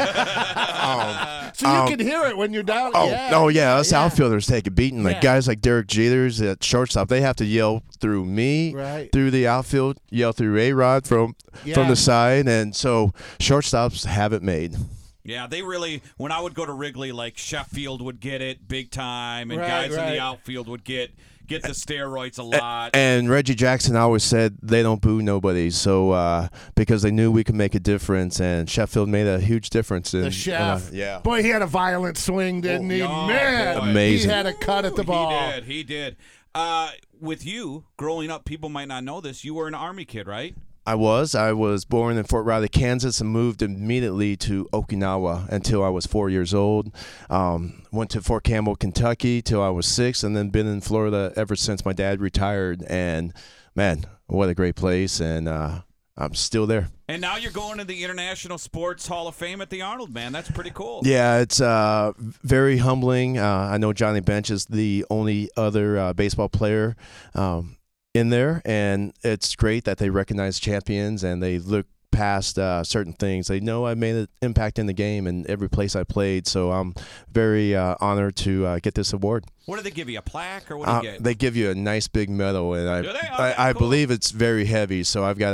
So 1.60 1.68
you 1.68 1.74
um, 1.74 1.88
can 1.90 2.00
hear 2.00 2.24
it 2.24 2.38
when 2.38 2.54
you're 2.54 2.64
down. 2.64 2.92
Oh, 2.96 3.10
yeah. 3.10 3.32
oh 3.34 3.50
yeah, 3.50 3.76
us 3.76 3.92
yeah. 3.92 4.04
outfielders 4.04 4.48
take 4.48 4.66
a 4.66 4.72
beating. 4.72 5.04
Like 5.04 5.16
Yeah. 5.18 5.22
guys 5.22 5.48
like 5.48 5.60
Derek 5.60 5.88
Jeters 5.88 6.42
at 6.42 6.64
shortstop, 6.64 7.10
they 7.10 7.20
have 7.20 7.36
to 7.36 7.46
yell 7.46 7.84
through 8.00 8.24
me, 8.26 8.74
Right. 8.74 9.12
through 9.12 9.32
the 9.32 9.46
outfield, 9.46 9.98
yell 10.10 10.32
through 10.32 10.58
A 10.58 10.72
Rod 10.72 11.06
from 11.06 11.36
Yeah. 11.66 11.74
from 11.76 11.90
the 11.90 11.98
side, 11.98 12.48
and 12.48 12.74
so 12.74 13.14
shortstops 13.40 14.06
have 14.06 14.32
it 14.32 14.42
made. 14.42 14.78
Yeah, 15.26 15.48
they 15.48 15.62
really. 15.62 16.02
When 16.16 16.32
I 16.32 16.40
would 16.40 16.54
go 16.54 16.66
to 16.66 16.72
Wrigley, 16.72 17.12
like 17.12 17.38
Sheffield 17.38 18.02
would 18.02 18.22
get 18.22 18.42
it 18.42 18.68
big 18.70 18.90
time, 18.90 19.52
and 19.52 19.60
Right, 19.60 19.68
guys 19.68 19.94
in 19.96 20.06
the 20.14 20.20
outfield 20.20 20.70
would 20.70 20.86
get 20.86 21.12
get 21.50 21.64
the 21.64 21.70
steroids 21.70 22.40
a 22.40 22.44
lot. 22.44 22.96
And 22.96 23.30
Reggie 23.30 23.56
Jackson 23.56 23.96
always 23.96 24.24
said 24.24 24.58
they 24.62 24.82
don't 24.84 25.02
boo 25.02 25.22
nobody, 25.22 25.70
so 25.72 26.12
uh, 26.12 26.48
because 26.76 27.02
they 27.02 27.12
knew 27.12 27.32
we 27.32 27.44
could 27.44 27.56
make 27.56 27.76
a 27.76 27.80
difference, 27.80 28.40
and 28.40 28.70
Sheffield 28.70 29.10
made 29.10 29.28
a 29.28 29.40
huge 29.40 29.70
difference. 29.70 30.14
In, 30.14 30.22
The 30.22 30.26
in, 30.28 30.32
chef. 30.32 30.88
uh, 30.88 30.92
yeah. 30.94 31.20
Boy, 31.20 31.44
he 31.44 31.50
had 31.50 31.62
a 31.62 31.68
violent 31.68 32.18
swing, 32.18 32.62
didn't 32.62 32.88
Oh, 32.92 32.94
he? 32.94 33.00
yeah, 33.00 33.28
Man, 33.28 33.78
boy. 33.80 33.86
Amazing. 33.90 34.30
He 34.30 34.36
had 34.36 34.46
a 34.46 34.54
cut 34.54 34.86
at 34.86 34.96
the 34.96 35.04
ball. 35.04 35.32
He 35.32 35.52
did. 35.56 35.64
He 35.66 35.84
did. 35.84 36.16
Uh, 36.56 36.92
with 37.20 37.46
you 37.46 37.86
growing 37.98 38.30
up, 38.32 38.46
people 38.46 38.70
might 38.70 38.88
not 38.88 39.04
know 39.04 39.20
this. 39.22 39.44
You 39.44 39.54
were 39.54 39.68
an 39.68 39.76
army 39.76 40.06
kid, 40.06 40.28
right? 40.28 40.56
I 40.90 40.96
was. 40.96 41.36
I 41.36 41.52
was 41.52 41.86
born 41.86 42.18
in 42.18 42.24
Fort 42.24 42.46
Riley, 42.46 42.68
Kansas, 42.68 43.22
and 43.22 43.30
moved 43.30 43.62
immediately 43.62 44.36
to 44.38 44.68
Okinawa 44.74 45.48
until 45.50 45.84
I 45.84 45.90
was 45.90 46.08
four 46.08 46.32
years 46.32 46.52
old. 46.52 46.92
Um, 47.30 47.84
went 47.92 48.10
to 48.10 48.22
Fort 48.24 48.44
Campbell, 48.44 48.76
Kentucky, 48.76 49.44
till 49.44 49.62
I 49.62 49.70
was 49.70 49.86
six, 49.86 50.24
and 50.24 50.36
then 50.36 50.50
been 50.50 50.66
in 50.66 50.82
Florida 50.82 51.32
ever 51.36 51.56
since 51.56 51.86
my 51.86 51.94
dad 51.94 52.22
retired. 52.22 52.82
And 52.88 53.34
man, 53.76 54.06
what 54.26 54.50
a 54.50 54.56
great 54.56 54.76
place! 54.76 55.20
And 55.20 55.48
uh, 55.48 55.82
I'm 56.18 56.34
still 56.34 56.66
there. 56.66 56.90
And 57.08 57.22
now 57.22 57.38
you're 57.38 57.52
going 57.52 57.78
to 57.78 57.86
the 57.86 58.04
International 58.04 58.58
Sports 58.58 59.08
Hall 59.08 59.28
of 59.28 59.36
Fame 59.36 59.62
at 59.62 59.70
the 59.70 59.84
Arnold, 59.84 60.12
man. 60.12 60.32
That's 60.32 60.50
pretty 60.50 60.72
cool. 60.72 61.02
Yeah, 61.04 61.38
it's 61.38 61.62
uh, 61.62 62.14
very 62.18 62.80
humbling. 62.80 63.38
Uh, 63.38 63.70
I 63.72 63.78
know 63.78 63.94
Johnny 63.94 64.22
Bench 64.22 64.50
is 64.50 64.66
the 64.66 65.06
only 65.12 65.52
other 65.56 66.00
uh, 66.00 66.14
baseball 66.14 66.50
player 66.50 66.96
um, 67.36 67.78
in 68.20 68.30
there, 68.30 68.62
and 68.66 69.14
it's 69.24 69.56
great 69.56 69.86
that 69.86 69.98
they 69.98 70.10
recognize 70.10 70.60
champions 70.60 71.24
and 71.24 71.42
they 71.42 71.58
look 71.60 71.86
past 72.12 72.58
uh, 72.58 72.84
certain 72.84 73.14
things. 73.14 73.48
They 73.48 73.60
know 73.60 73.86
I 73.86 73.94
made 73.94 74.16
an 74.16 74.28
impact 74.42 74.80
in 74.80 74.88
the 74.88 74.94
game 74.94 75.28
in 75.28 75.46
every 75.50 75.70
place 75.70 75.96
I 75.96 76.04
played, 76.04 76.48
so 76.48 76.72
I'm 76.72 76.94
very 77.32 77.76
uh, 77.76 77.96
honored 78.02 78.36
to 78.38 78.66
uh, 78.66 78.80
get 78.80 78.96
this 78.96 79.14
award. 79.14 79.46
What 79.68 79.78
do 79.78 79.84
they 79.84 79.92
give 79.92 80.10
you? 80.10 80.18
A 80.18 80.22
plaque 80.22 80.70
or 80.72 80.78
what 80.78 80.88
do 80.88 80.92
Uh, 80.92 81.02
you 81.02 81.12
get? 81.12 81.24
they 81.24 81.36
give 81.36 81.56
you 81.56 81.70
a 81.70 81.76
nice 81.76 82.08
big 82.08 82.30
medal, 82.30 82.74
and 82.74 82.90
I 82.90 83.00
Okay, 83.00 83.28
I, 83.32 83.70
I 83.70 83.74
cool. 83.74 83.82
believe 83.82 84.12
it's 84.12 84.32
very 84.32 84.66
heavy, 84.66 85.04
so 85.04 85.24
I've 85.24 85.38
got 85.40 85.52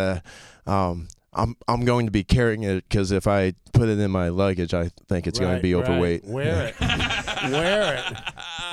to. 0.65 0.71
Um, 0.71 1.07
I'm 1.37 1.57
I'm 1.67 1.83
going 1.83 2.05
to 2.05 2.11
be 2.13 2.23
carrying 2.23 2.63
it 2.63 2.87
because 2.87 3.11
if 3.11 3.27
I 3.27 3.53
put 3.73 3.89
it 3.89 3.99
in 3.99 4.09
my 4.09 4.29
luggage, 4.29 4.73
I 4.73 4.89
think 5.09 5.27
it's 5.27 5.37
going 5.37 5.57
to 5.57 5.61
be 5.61 5.73
right. 5.73 5.83
overweight. 5.83 6.23
Wear 6.23 6.67
it. 6.67 6.79
wear 7.51 7.95
it. 7.95 8.13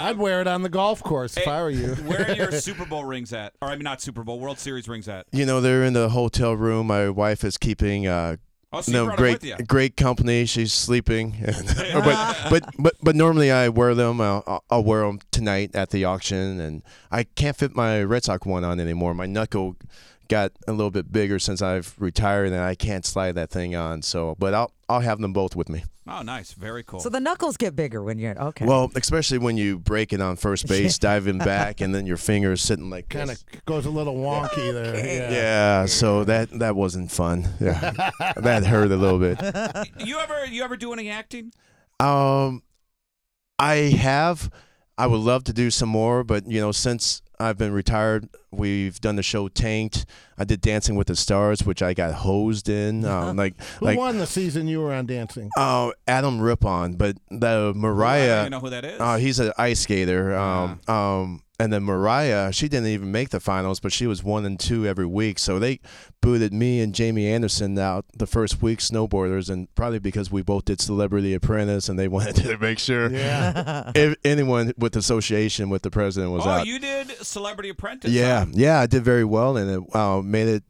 I'd 0.02 0.18
wear 0.18 0.40
it 0.40 0.46
on 0.46 0.62
the 0.62 0.68
golf 0.68 1.02
course 1.02 1.36
if 1.36 1.46
I 1.48 1.62
were 1.62 1.70
you. 1.70 1.94
Where 1.94 2.28
are 2.30 2.34
your 2.34 2.52
Super 2.60 2.84
Bowl 2.84 3.04
rings 3.04 3.32
at? 3.32 3.54
Or 3.62 3.68
I 3.68 3.74
mean, 3.76 3.84
not 3.84 4.00
Super 4.02 4.24
Bowl, 4.24 4.38
World 4.40 4.58
Series 4.58 4.88
rings 4.88 5.08
at? 5.08 5.26
You 5.32 5.46
know, 5.46 5.60
they're 5.60 5.84
in 5.84 5.92
the 5.92 6.08
hotel 6.10 6.54
room. 6.54 6.88
My 6.88 7.08
wife 7.08 7.44
is 7.44 7.56
keeping 7.58 8.06
uh, 8.06 8.36
Oh, 8.74 8.80
so 8.80 8.90
no 8.90 9.14
great 9.16 9.44
great 9.68 9.98
company. 9.98 10.46
She's 10.46 10.72
sleeping, 10.72 11.36
but 11.92 12.36
but 12.50 12.64
but 12.78 12.94
but 13.02 13.14
normally 13.14 13.50
I 13.50 13.68
wear 13.68 13.94
them. 13.94 14.18
I'll, 14.20 14.42
I'll- 14.46 14.64
I'll 14.70 14.82
wear 14.84 15.02
them 15.02 15.20
tonight 15.30 15.72
at 15.74 15.90
the 15.90 16.06
auction, 16.06 16.58
and 16.58 16.82
I 17.10 17.24
can't 17.24 17.54
fit 17.54 17.76
my 17.76 18.02
Red 18.02 18.24
Sox 18.24 18.46
one 18.46 18.64
on 18.64 18.80
anymore. 18.80 19.12
My 19.12 19.26
knuckle 19.26 19.76
got 20.32 20.52
a 20.66 20.72
little 20.72 20.90
bit 20.90 21.12
bigger 21.12 21.38
since 21.38 21.60
I've 21.60 21.94
retired, 21.98 22.46
and 22.46 22.56
I 22.56 22.74
can't 22.74 23.04
slide 23.04 23.32
that 23.32 23.50
thing 23.50 23.76
on. 23.76 24.00
So, 24.00 24.34
but 24.38 24.54
I'll 24.54 24.72
I'll 24.88 25.00
have 25.00 25.20
them 25.20 25.32
both 25.34 25.54
with 25.54 25.68
me. 25.68 25.84
Oh, 26.08 26.22
nice. 26.22 26.52
Very 26.52 26.82
cool. 26.82 27.00
So 27.00 27.10
the 27.10 27.20
knuckles 27.20 27.56
get 27.56 27.76
bigger 27.76 28.02
when 28.02 28.18
you're 28.18 28.36
okay. 28.36 28.64
Well, 28.66 28.90
especially 28.96 29.38
when 29.38 29.56
you 29.56 29.78
break 29.78 30.12
it 30.12 30.20
on 30.20 30.36
first 30.36 30.66
base, 30.66 30.98
diving 31.10 31.38
back, 31.38 31.80
and 31.80 31.94
then 31.94 32.06
your 32.06 32.16
fingers 32.16 32.62
sitting 32.62 32.90
like 32.90 33.08
Kind 33.10 33.30
of 33.30 33.42
goes 33.66 33.84
a 33.86 33.90
little 33.90 34.16
wonky 34.16 34.72
there. 34.72 34.96
Yeah. 34.96 35.30
Yeah, 35.30 35.86
so 35.86 36.24
that 36.24 36.50
that 36.58 36.74
wasn't 36.74 37.12
fun. 37.12 37.46
Yeah, 37.60 37.92
that 38.36 38.64
hurt 38.64 38.90
a 38.90 38.96
little 38.96 39.18
bit. 39.18 39.38
you 40.06 40.18
ever 40.18 40.46
you 40.46 40.64
ever 40.64 40.76
do 40.76 40.92
any 40.92 41.10
acting? 41.10 41.52
Um, 42.00 42.62
I 43.58 43.74
have. 43.74 44.50
I 44.98 45.06
would 45.06 45.20
love 45.20 45.44
to 45.44 45.52
do 45.52 45.70
some 45.70 45.88
more, 45.88 46.22
but 46.22 46.46
you 46.46 46.60
know, 46.60 46.72
since 46.72 47.22
I've 47.42 47.58
been 47.58 47.72
retired, 47.72 48.28
we've 48.50 49.00
done 49.00 49.16
the 49.16 49.22
show 49.22 49.48
Tanked. 49.48 50.06
I 50.38 50.44
did 50.44 50.60
Dancing 50.60 50.96
with 50.96 51.08
the 51.08 51.16
Stars, 51.16 51.64
which 51.64 51.82
I 51.82 51.92
got 51.94 52.14
hosed 52.14 52.68
in. 52.68 53.04
Um, 53.12 53.36
like 53.36 53.60
Who 53.80 53.86
like 53.86 53.98
won 53.98 54.18
the 54.18 54.26
season 54.26 54.66
you 54.68 54.80
were 54.80 54.92
on 54.94 55.06
dancing? 55.06 55.50
uh, 55.56 55.90
Adam 56.08 56.40
Rippon, 56.40 56.94
but 56.94 57.16
the 57.30 57.36
I 57.36 57.40
don't 57.72 57.76
Mirai. 57.76 58.38
even 58.40 58.50
know 58.52 58.60
who 58.60 58.70
that 58.70 58.84
is. 58.84 59.00
Uh, 59.00 59.16
he's 59.16 59.38
an 59.40 59.52
ice 59.58 59.80
skater. 59.80 60.34
Um, 60.34 60.80
um, 60.88 61.42
and 61.62 61.72
then 61.72 61.82
Mirai, 61.84 62.52
she 62.52 62.68
didn't 62.68 62.88
even 62.88 63.12
make 63.12 63.30
the 63.30 63.40
finals, 63.40 63.80
but 63.80 63.92
she 63.92 64.06
was 64.06 64.22
one 64.24 64.44
and 64.44 64.58
two 64.58 64.86
every 64.86 65.06
week. 65.06 65.38
So 65.38 65.58
they 65.58 65.80
booted 66.20 66.52
me 66.52 66.80
and 66.80 66.94
Jamie 66.94 67.26
Anderson 67.26 67.78
out 67.78 68.04
the 68.16 68.26
first 68.26 68.60
week, 68.62 68.80
snowboarders, 68.80 69.48
and 69.50 69.72
probably 69.74 69.98
because 69.98 70.30
we 70.30 70.42
both 70.42 70.64
did 70.64 70.80
Celebrity 70.80 71.34
Apprentice, 71.34 71.88
and 71.88 71.98
they 71.98 72.08
wanted 72.16 72.36
to 72.36 72.58
make 72.58 72.78
sure 72.78 73.10
Yeah. 73.10 73.92
if 73.94 74.16
anyone 74.24 74.72
with 74.76 74.96
association 74.96 75.68
with 75.70 75.82
the 75.82 75.90
president 75.90 76.32
was 76.32 76.42
out. 76.42 76.48
oh, 76.48 76.60
out. 76.60 76.66
you 76.66 76.78
did 76.78 77.10
Celebrity 77.24 77.68
Apprentice. 77.70 78.10
yeah, 78.10 78.40
huh? 78.44 78.50
yeah, 78.52 78.80
I 78.80 78.86
did 78.86 79.04
very 79.04 79.24
well, 79.24 79.56
and 79.56 79.70
it 79.70 79.94
uh, 79.96 80.20
made 80.22 80.48
it 80.48 80.64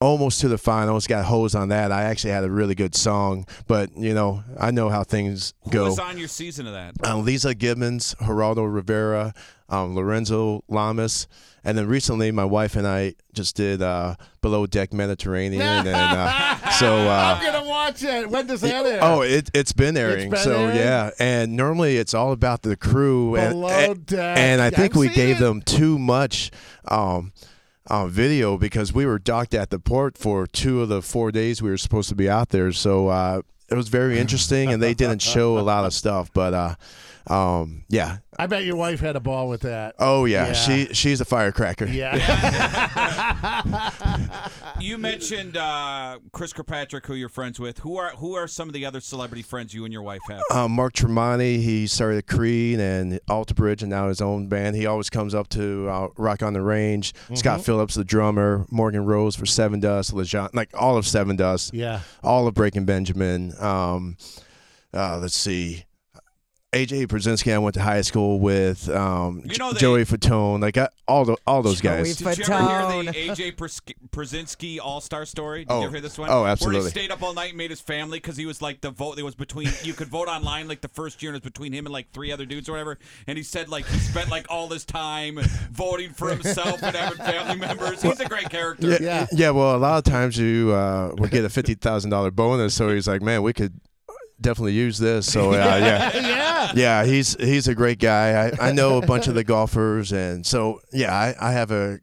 almost 0.00 0.40
to 0.40 0.48
the 0.48 0.58
finals. 0.58 1.06
Got 1.06 1.24
hosed 1.26 1.54
on 1.54 1.68
that. 1.68 1.92
I 1.92 2.04
actually 2.04 2.30
had 2.32 2.44
a 2.44 2.50
really 2.50 2.74
good 2.74 2.94
song, 2.94 3.46
but 3.66 3.96
you 3.96 4.14
know, 4.14 4.42
I 4.58 4.70
know 4.70 4.88
how 4.88 5.04
things 5.04 5.54
Who 5.64 5.70
go. 5.70 5.84
was 5.84 5.98
on 5.98 6.18
your 6.18 6.28
season 6.28 6.66
of 6.66 6.72
that? 6.72 6.94
uh, 7.02 7.14
Leeza 7.16 7.56
Gibbons, 7.56 8.14
Geraldo 8.20 8.72
Rivera, 8.72 9.34
um, 9.68 9.94
Lorenzo 9.94 10.64
Lamas, 10.68 11.28
and 11.62 11.76
then 11.76 11.86
recently 11.86 12.30
my 12.32 12.44
wife 12.44 12.74
and 12.76 12.86
I 12.86 13.14
just 13.34 13.54
did 13.56 13.82
uh, 13.82 14.16
Below 14.40 14.66
Deck 14.66 14.92
Mediterranean, 14.92 15.60
and 15.62 15.86
uh, 15.88 16.70
so. 16.78 16.96
Uh, 16.96 17.36
I'm 17.38 17.52
gonna 17.52 17.68
watch 17.68 18.02
it. 18.02 18.28
When 18.28 18.46
does 18.46 18.62
that 18.62 18.86
air? 18.86 18.98
Oh, 19.02 19.20
it, 19.20 19.50
it's 19.54 19.72
been 19.72 19.96
airing. 19.96 20.30
been 20.30 20.38
so 20.40 20.52
airing? 20.64 20.76
yeah, 20.76 21.10
and 21.18 21.56
normally 21.56 21.98
it's 21.98 22.14
all 22.14 22.32
about 22.32 22.62
the 22.62 22.74
crew, 22.76 23.36
and 23.36 23.50
Below 23.52 23.68
and, 23.68 24.06
Deck. 24.06 24.38
and 24.38 24.60
I 24.62 24.70
think 24.70 24.94
I've 24.94 25.00
we 25.00 25.08
gave 25.10 25.36
it. 25.36 25.40
them 25.40 25.60
too 25.62 25.98
much. 25.98 26.50
Um, 26.88 27.32
uh, 27.90 28.06
video 28.06 28.56
because 28.56 28.92
we 28.92 29.04
were 29.04 29.18
docked 29.18 29.52
at 29.52 29.70
the 29.70 29.78
port 29.78 30.16
for 30.16 30.46
two 30.46 30.80
of 30.80 30.88
the 30.88 31.02
four 31.02 31.32
days 31.32 31.60
we 31.60 31.68
were 31.70 31.76
supposed 31.76 32.08
to 32.08 32.14
be 32.14 32.30
out 32.30 32.50
there. 32.50 32.72
So 32.72 33.08
uh, 33.08 33.42
it 33.68 33.74
was 33.74 33.88
very 33.88 34.18
interesting, 34.18 34.72
and 34.72 34.82
they 34.82 34.94
didn't 34.94 35.22
show 35.22 35.58
a 35.58 35.60
lot 35.60 35.84
of 35.84 35.92
stuff. 35.92 36.30
But 36.32 36.54
uh, 36.54 36.74
um, 37.30 37.84
yeah, 37.88 38.18
I 38.38 38.46
bet 38.46 38.64
your 38.64 38.76
wife 38.76 39.00
had 39.00 39.16
a 39.16 39.20
ball 39.20 39.48
with 39.48 39.62
that. 39.62 39.94
oh 39.98 40.24
yeah, 40.24 40.48
Yeah. 40.48 40.52
she 40.54 40.86
she's 40.92 41.20
a 41.20 41.24
firecracker. 41.24 41.86
Yeah. 41.86 42.16
You 44.80 44.96
mentioned 44.96 45.58
uh, 45.58 46.18
Chris 46.32 46.54
Kirkpatrick, 46.54 47.06
who 47.06 47.14
you're 47.14 47.28
friends 47.28 47.60
with. 47.60 47.80
Who 47.80 47.98
are 47.98 48.10
who 48.12 48.34
are 48.34 48.48
some 48.48 48.66
of 48.68 48.72
the 48.72 48.86
other 48.86 49.00
celebrity 49.00 49.42
friends 49.42 49.74
you 49.74 49.84
and 49.84 49.92
your 49.92 50.02
wife 50.02 50.22
have? 50.28 50.40
Um, 50.50 50.72
Mark 50.72 50.94
Tremonti, 50.94 51.62
he 51.62 51.86
started 51.86 52.26
Creed 52.26 52.80
and 52.80 53.20
Alter 53.28 53.52
Bridge 53.52 53.82
and 53.82 53.90
now 53.90 54.08
his 54.08 54.22
own 54.22 54.48
band. 54.48 54.76
He 54.76 54.86
always 54.86 55.10
comes 55.10 55.34
up 55.34 55.48
to 55.50 55.86
uh, 55.88 56.08
Rock 56.16 56.42
on 56.42 56.54
the 56.54 56.62
Range. 56.62 57.12
Mm-hmm. 57.12 57.34
Scott 57.34 57.62
Phillips, 57.62 57.94
the 57.94 58.04
drummer. 58.04 58.64
Morgan 58.70 59.04
Rose 59.04 59.36
for 59.36 59.44
Seven 59.44 59.80
Dust. 59.80 60.14
Lajon, 60.14 60.48
like 60.54 60.70
all 60.72 60.96
of 60.96 61.04
Sevendust. 61.04 61.72
yeah. 61.74 62.00
All 62.22 62.46
of 62.48 62.54
Breaking 62.54 62.86
Benjamin. 62.86 63.52
Um, 63.60 64.16
uh, 64.94 65.18
let's 65.18 65.36
see. 65.36 65.84
AJ 66.72 67.08
Pierzynski, 67.08 67.52
I 67.52 67.58
went 67.58 67.74
to 67.74 67.82
high 67.82 68.00
school 68.02 68.38
with. 68.38 68.88
Um, 68.88 69.42
You 69.44 69.58
know 69.58 69.72
they- 69.72 69.80
Joey 69.80 70.04
Fatone, 70.04 70.60
like 70.62 70.78
I, 70.78 70.88
all 71.08 71.24
the 71.24 71.36
all 71.44 71.62
those 71.62 71.80
Joey 71.80 72.04
guys. 72.04 72.20
Fa- 72.20 72.36
Did 72.36 72.46
you 72.46 72.54
ever 72.54 72.62
hear 72.62 72.70
Fatone. 72.80 73.12
the 73.12 73.28
AJ 73.28 73.56
Pers- 73.56 73.80
Pierzynski 74.12 74.78
All 74.80 75.00
Star 75.00 75.26
story? 75.26 75.64
Did 75.64 75.72
Oh. 75.72 75.80
you 75.80 75.86
ever 75.86 75.92
hear 75.96 76.00
this 76.00 76.16
one? 76.16 76.28
Oh, 76.30 76.46
absolutely. 76.46 76.82
Where 76.82 76.84
he 76.86 76.90
stayed 76.90 77.10
up 77.10 77.24
all 77.24 77.34
night 77.34 77.48
and 77.48 77.58
made 77.58 77.70
his 77.70 77.80
family 77.80 78.18
because 78.18 78.36
he 78.36 78.46
was 78.46 78.62
like 78.62 78.82
the 78.82 78.90
vote. 78.92 79.18
It 79.18 79.24
was 79.24 79.34
between 79.34 79.68
you 79.82 79.94
could 79.94 80.06
vote 80.06 80.28
online 80.28 80.68
like 80.68 80.80
the 80.80 80.86
first 80.88 81.20
year 81.24 81.32
and 81.32 81.36
it 81.38 81.42
was 81.44 81.50
between 81.50 81.72
him 81.72 81.86
and 81.86 81.92
like 81.92 82.12
three 82.12 82.30
other 82.30 82.46
dudes 82.46 82.68
or 82.68 82.72
whatever. 82.72 82.98
And 83.26 83.36
he 83.36 83.42
said 83.42 83.68
like 83.68 83.84
he 83.86 83.98
spent 83.98 84.30
like 84.30 84.46
all 84.48 84.68
this 84.68 84.84
time 84.84 85.40
voting 85.72 86.10
for 86.12 86.30
himself 86.30 86.80
and 86.84 86.94
having 86.94 87.18
family 87.18 87.56
members. 87.56 88.00
He's 88.00 88.20
a 88.20 88.26
great 88.26 88.48
character. 88.48 88.90
Yeah, 88.90 88.98
Yeah. 89.00 89.26
yeah. 89.32 89.50
Well, 89.50 89.74
a 89.74 89.78
lot 89.78 89.98
of 89.98 90.04
times 90.04 90.38
you 90.38 90.70
uh, 90.72 91.14
would 91.18 91.32
get 91.32 91.44
a 91.44 91.48
fifty 91.50 91.74
thousand 91.74 92.10
dollar 92.10 92.30
bonus, 92.30 92.74
so 92.74 92.94
he's 92.94 93.08
like, 93.08 93.22
"Man, 93.22 93.42
we 93.42 93.52
could 93.52 93.72
definitely 94.40 94.72
use 94.72 94.98
this." 94.98 95.30
So 95.30 95.52
uh, 95.52 95.54
yeah, 95.56 96.10
yeah. 96.14 96.72
yeah, 96.74 97.04
he's 97.04 97.36
he's 97.38 97.68
a 97.68 97.74
great 97.74 97.98
guy. 97.98 98.48
I, 98.48 98.68
I 98.68 98.72
know 98.72 98.98
a 98.98 99.06
bunch 99.06 99.28
of 99.28 99.34
the 99.34 99.44
golfers, 99.44 100.12
and 100.12 100.44
so 100.46 100.80
yeah, 100.92 101.14
I, 101.14 101.34
I 101.40 101.52
have 101.52 101.70
a 101.70 102.00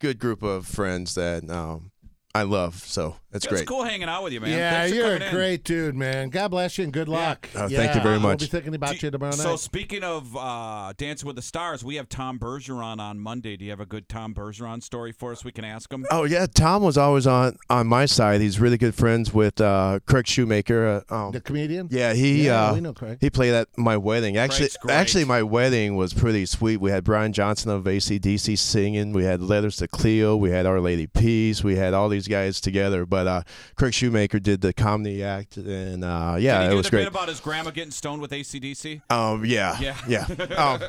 good 0.00 0.18
group 0.18 0.42
of 0.42 0.66
friends 0.66 1.14
that 1.14 1.48
um, 1.50 1.90
I 2.36 2.42
love. 2.42 2.74
So 2.76 3.16
it's 3.32 3.44
It's 3.44 3.52
great. 3.52 3.66
cool 3.66 3.84
hanging 3.84 4.08
out 4.08 4.22
with 4.24 4.32
you, 4.32 4.40
man. 4.40 4.50
Yeah, 4.50 4.70
Thanks 4.82 4.94
you're 4.96 5.04
coming 5.06 5.22
a 5.22 5.24
in. 5.26 5.34
great 5.34 5.64
dude, 5.64 5.94
man. 5.94 6.28
God 6.30 6.48
bless 6.48 6.78
you 6.78 6.84
and 6.84 6.92
good 6.92 7.08
luck. 7.08 7.48
Oh, 7.54 7.60
thank 7.60 7.72
Yeah, 7.72 7.96
you 7.96 8.02
very 8.02 8.18
much. 8.18 8.40
We'll 8.40 8.46
be 8.48 8.50
thinking 8.50 8.74
about 8.74 8.96
Do- 8.98 9.06
you 9.06 9.10
tomorrow 9.10 9.32
night. 9.32 9.40
So 9.40 9.56
speaking 9.56 10.02
of 10.02 10.34
uh, 10.36 10.92
Dancing 10.96 11.26
with 11.26 11.36
the 11.36 11.42
Stars, 11.42 11.84
we 11.84 11.96
have 11.96 12.08
Tom 12.08 12.38
Bergeron 12.38 12.98
on 12.98 13.18
Monday. 13.18 13.56
Do 13.56 13.64
you 13.64 13.70
have 13.70 13.80
a 13.80 13.86
good 13.86 14.08
Tom 14.08 14.34
Bergeron 14.34 14.82
story 14.82 15.12
for 15.12 15.32
us? 15.32 15.44
We 15.44 15.52
can 15.52 15.64
ask 15.64 15.92
him. 15.92 16.06
Oh 16.10 16.24
yeah, 16.24 16.46
Tom 16.46 16.82
was 16.82 16.96
always 16.96 17.26
on 17.26 17.56
on 17.68 17.86
my 17.86 18.06
side. 18.06 18.40
He's 18.40 18.58
really 18.60 18.78
good 18.78 18.94
friends 18.94 19.32
with 19.34 19.60
uh, 19.60 20.00
Craig 20.06 20.26
Shoemaker. 20.26 21.04
Uh, 21.10 21.14
um, 21.26 21.32
the 21.32 21.40
comedian? 21.40 21.88
yeah, 21.90 22.12
he 22.14 22.46
Yeah, 22.46 22.70
uh, 22.70 22.74
we 22.74 22.80
know 22.80 22.92
Craig. 22.94 23.18
he 23.20 23.28
played 23.30 23.52
at 23.54 23.68
my 23.76 23.96
wedding. 23.96 24.36
Actually, 24.36 24.68
actually, 24.88 25.24
my 25.24 25.42
wedding 25.42 25.96
was 25.96 26.14
pretty 26.14 26.46
sweet. 26.46 26.78
We 26.80 26.90
had 26.90 27.04
Brian 27.04 27.32
Johnson 27.32 27.70
of 27.70 27.84
ACDC 27.84 28.56
singing. 28.58 29.12
We 29.12 29.24
had 29.24 29.40
Letters 29.42 29.76
to 29.76 29.88
Cleo. 29.88 30.36
We 30.36 30.50
had 30.50 30.66
Our 30.66 30.80
Lady 30.80 31.06
Peace. 31.06 31.62
We 31.64 31.76
had 31.76 31.92
all 31.94 32.08
these 32.08 32.25
guys 32.28 32.60
together. 32.60 33.06
But 33.06 33.26
uh, 33.26 33.42
Craig 33.76 33.94
Shoemaker 33.94 34.38
did 34.38 34.60
the 34.60 34.72
comedy 34.72 35.22
act, 35.22 35.56
and 35.56 36.04
uh, 36.04 36.36
yeah, 36.38 36.58
Did 36.58 36.62
he 36.62 36.66
it 36.66 36.70
do 36.70 36.76
was 36.76 36.86
the 36.86 36.90
great. 36.90 37.08
about 37.08 37.28
his 37.28 37.40
grandma 37.40 37.70
getting 37.70 37.90
stoned 37.90 38.20
with 38.22 38.30
ACDC? 38.30 39.02
um, 39.10 39.44
yeah, 39.44 39.78
Yeah. 39.80 39.96
yeah, 40.08 40.24
um, 40.56 40.80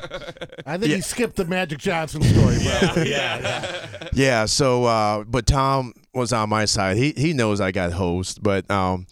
I 0.66 0.78
think 0.78 0.92
he 0.92 1.00
skipped 1.00 1.36
the 1.36 1.44
Magic 1.44 1.78
Johnson 1.78 2.22
story, 2.22 2.56
bro. 2.62 3.02
yeah. 3.04 3.86
Yeah, 4.12 4.46
so, 4.46 4.84
uh, 4.84 5.24
but 5.24 5.46
Tom 5.46 5.92
was 6.14 6.32
on 6.32 6.48
my 6.48 6.64
side. 6.64 6.96
He 6.96 7.12
he 7.16 7.32
knows 7.32 7.60
I 7.60 7.70
got 7.72 7.92
host, 7.92 8.42
but 8.42 8.68
um, 8.70 9.06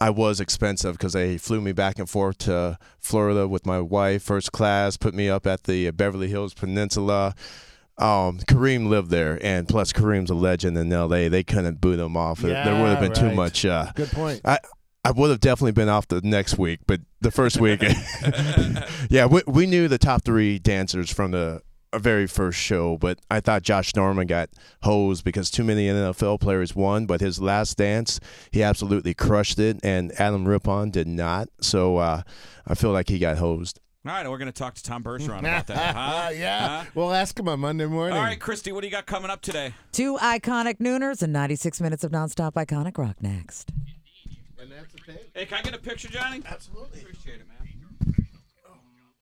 I 0.00 0.10
was 0.10 0.40
expensive 0.40 0.94
because 0.94 1.12
they 1.12 1.38
flew 1.38 1.60
me 1.60 1.72
back 1.72 1.98
and 1.98 2.08
forth 2.08 2.38
to 2.38 2.78
Florida 2.98 3.46
with 3.46 3.66
my 3.66 3.80
wife, 3.80 4.22
first 4.22 4.50
class, 4.52 4.96
put 4.96 5.14
me 5.14 5.28
up 5.28 5.46
at 5.46 5.64
the 5.64 5.90
Beverly 5.92 6.28
Hills 6.28 6.54
Peninsula. 6.54 7.34
Um, 7.98 8.38
Kareem 8.38 8.88
lived 8.88 9.10
there, 9.10 9.38
and 9.42 9.68
plus 9.68 9.92
Kareem's 9.92 10.30
a 10.30 10.34
legend 10.34 10.78
in 10.78 10.92
L.A. 10.92 11.28
They 11.28 11.42
couldn't 11.42 11.80
boot 11.80 11.98
him 11.98 12.16
off. 12.16 12.42
Yeah, 12.42 12.64
there 12.64 12.80
would 12.80 12.90
have 12.90 13.00
been 13.00 13.12
too 13.12 13.34
much. 13.34 13.64
Uh, 13.64 13.90
Good 13.94 14.10
point. 14.10 14.40
I 14.44 14.58
I 15.04 15.10
would 15.10 15.30
have 15.30 15.40
definitely 15.40 15.72
been 15.72 15.88
off 15.88 16.08
the 16.08 16.20
next 16.22 16.58
week, 16.58 16.80
but 16.86 17.00
the 17.20 17.30
first 17.30 17.60
week, 17.60 17.82
yeah, 19.10 19.26
we, 19.26 19.42
we 19.46 19.66
knew 19.66 19.88
the 19.88 19.98
top 19.98 20.22
three 20.24 20.58
dancers 20.58 21.12
from 21.12 21.30
the 21.30 21.62
very 21.96 22.26
first 22.26 22.58
show, 22.58 22.98
but 22.98 23.18
I 23.30 23.40
thought 23.40 23.62
Josh 23.62 23.94
Norman 23.96 24.26
got 24.26 24.50
hosed 24.82 25.24
because 25.24 25.50
too 25.50 25.64
many 25.64 25.88
NFL 25.88 26.40
players 26.40 26.76
won. 26.76 27.06
But 27.06 27.20
his 27.20 27.40
last 27.40 27.78
dance, 27.78 28.20
he 28.50 28.62
absolutely 28.62 29.14
crushed 29.14 29.58
it, 29.58 29.78
and 29.82 30.12
Adam 30.20 30.46
Rippon 30.46 30.90
did 30.90 31.06
not. 31.06 31.48
So 31.60 31.96
uh, 31.96 32.22
I 32.66 32.74
feel 32.74 32.90
like 32.90 33.08
he 33.08 33.18
got 33.18 33.38
hosed. 33.38 33.80
All 34.08 34.14
right, 34.14 34.28
we're 34.30 34.38
going 34.38 34.50
to 34.50 34.58
talk 34.58 34.74
to 34.74 34.82
Tom 34.82 35.02
Bergeron 35.04 35.40
about 35.40 35.66
that. 35.68 35.94
Huh? 35.94 36.26
Uh, 36.26 36.30
yeah. 36.30 36.68
Huh? 36.84 36.90
We'll 36.94 37.12
ask 37.12 37.38
him 37.38 37.46
on 37.46 37.60
Monday 37.60 37.84
morning. 37.84 38.16
All 38.16 38.24
right, 38.24 38.40
Christy, 38.40 38.72
what 38.72 38.80
do 38.80 38.86
you 38.86 38.90
got 38.90 39.04
coming 39.04 39.30
up 39.30 39.42
today? 39.42 39.74
Two 39.92 40.16
iconic 40.16 40.78
nooners 40.78 41.22
and 41.22 41.30
96 41.32 41.80
minutes 41.82 42.04
of 42.04 42.10
nonstop 42.10 42.54
iconic 42.54 42.96
rock 42.96 43.16
next. 43.20 43.70
Hey, 45.34 45.46
can 45.46 45.58
I 45.58 45.62
get 45.62 45.74
a 45.74 45.78
picture, 45.78 46.08
Johnny? 46.08 46.42
Absolutely. 46.46 47.00
Appreciate 47.00 47.40
it, 47.40 47.46
man. 47.48 47.57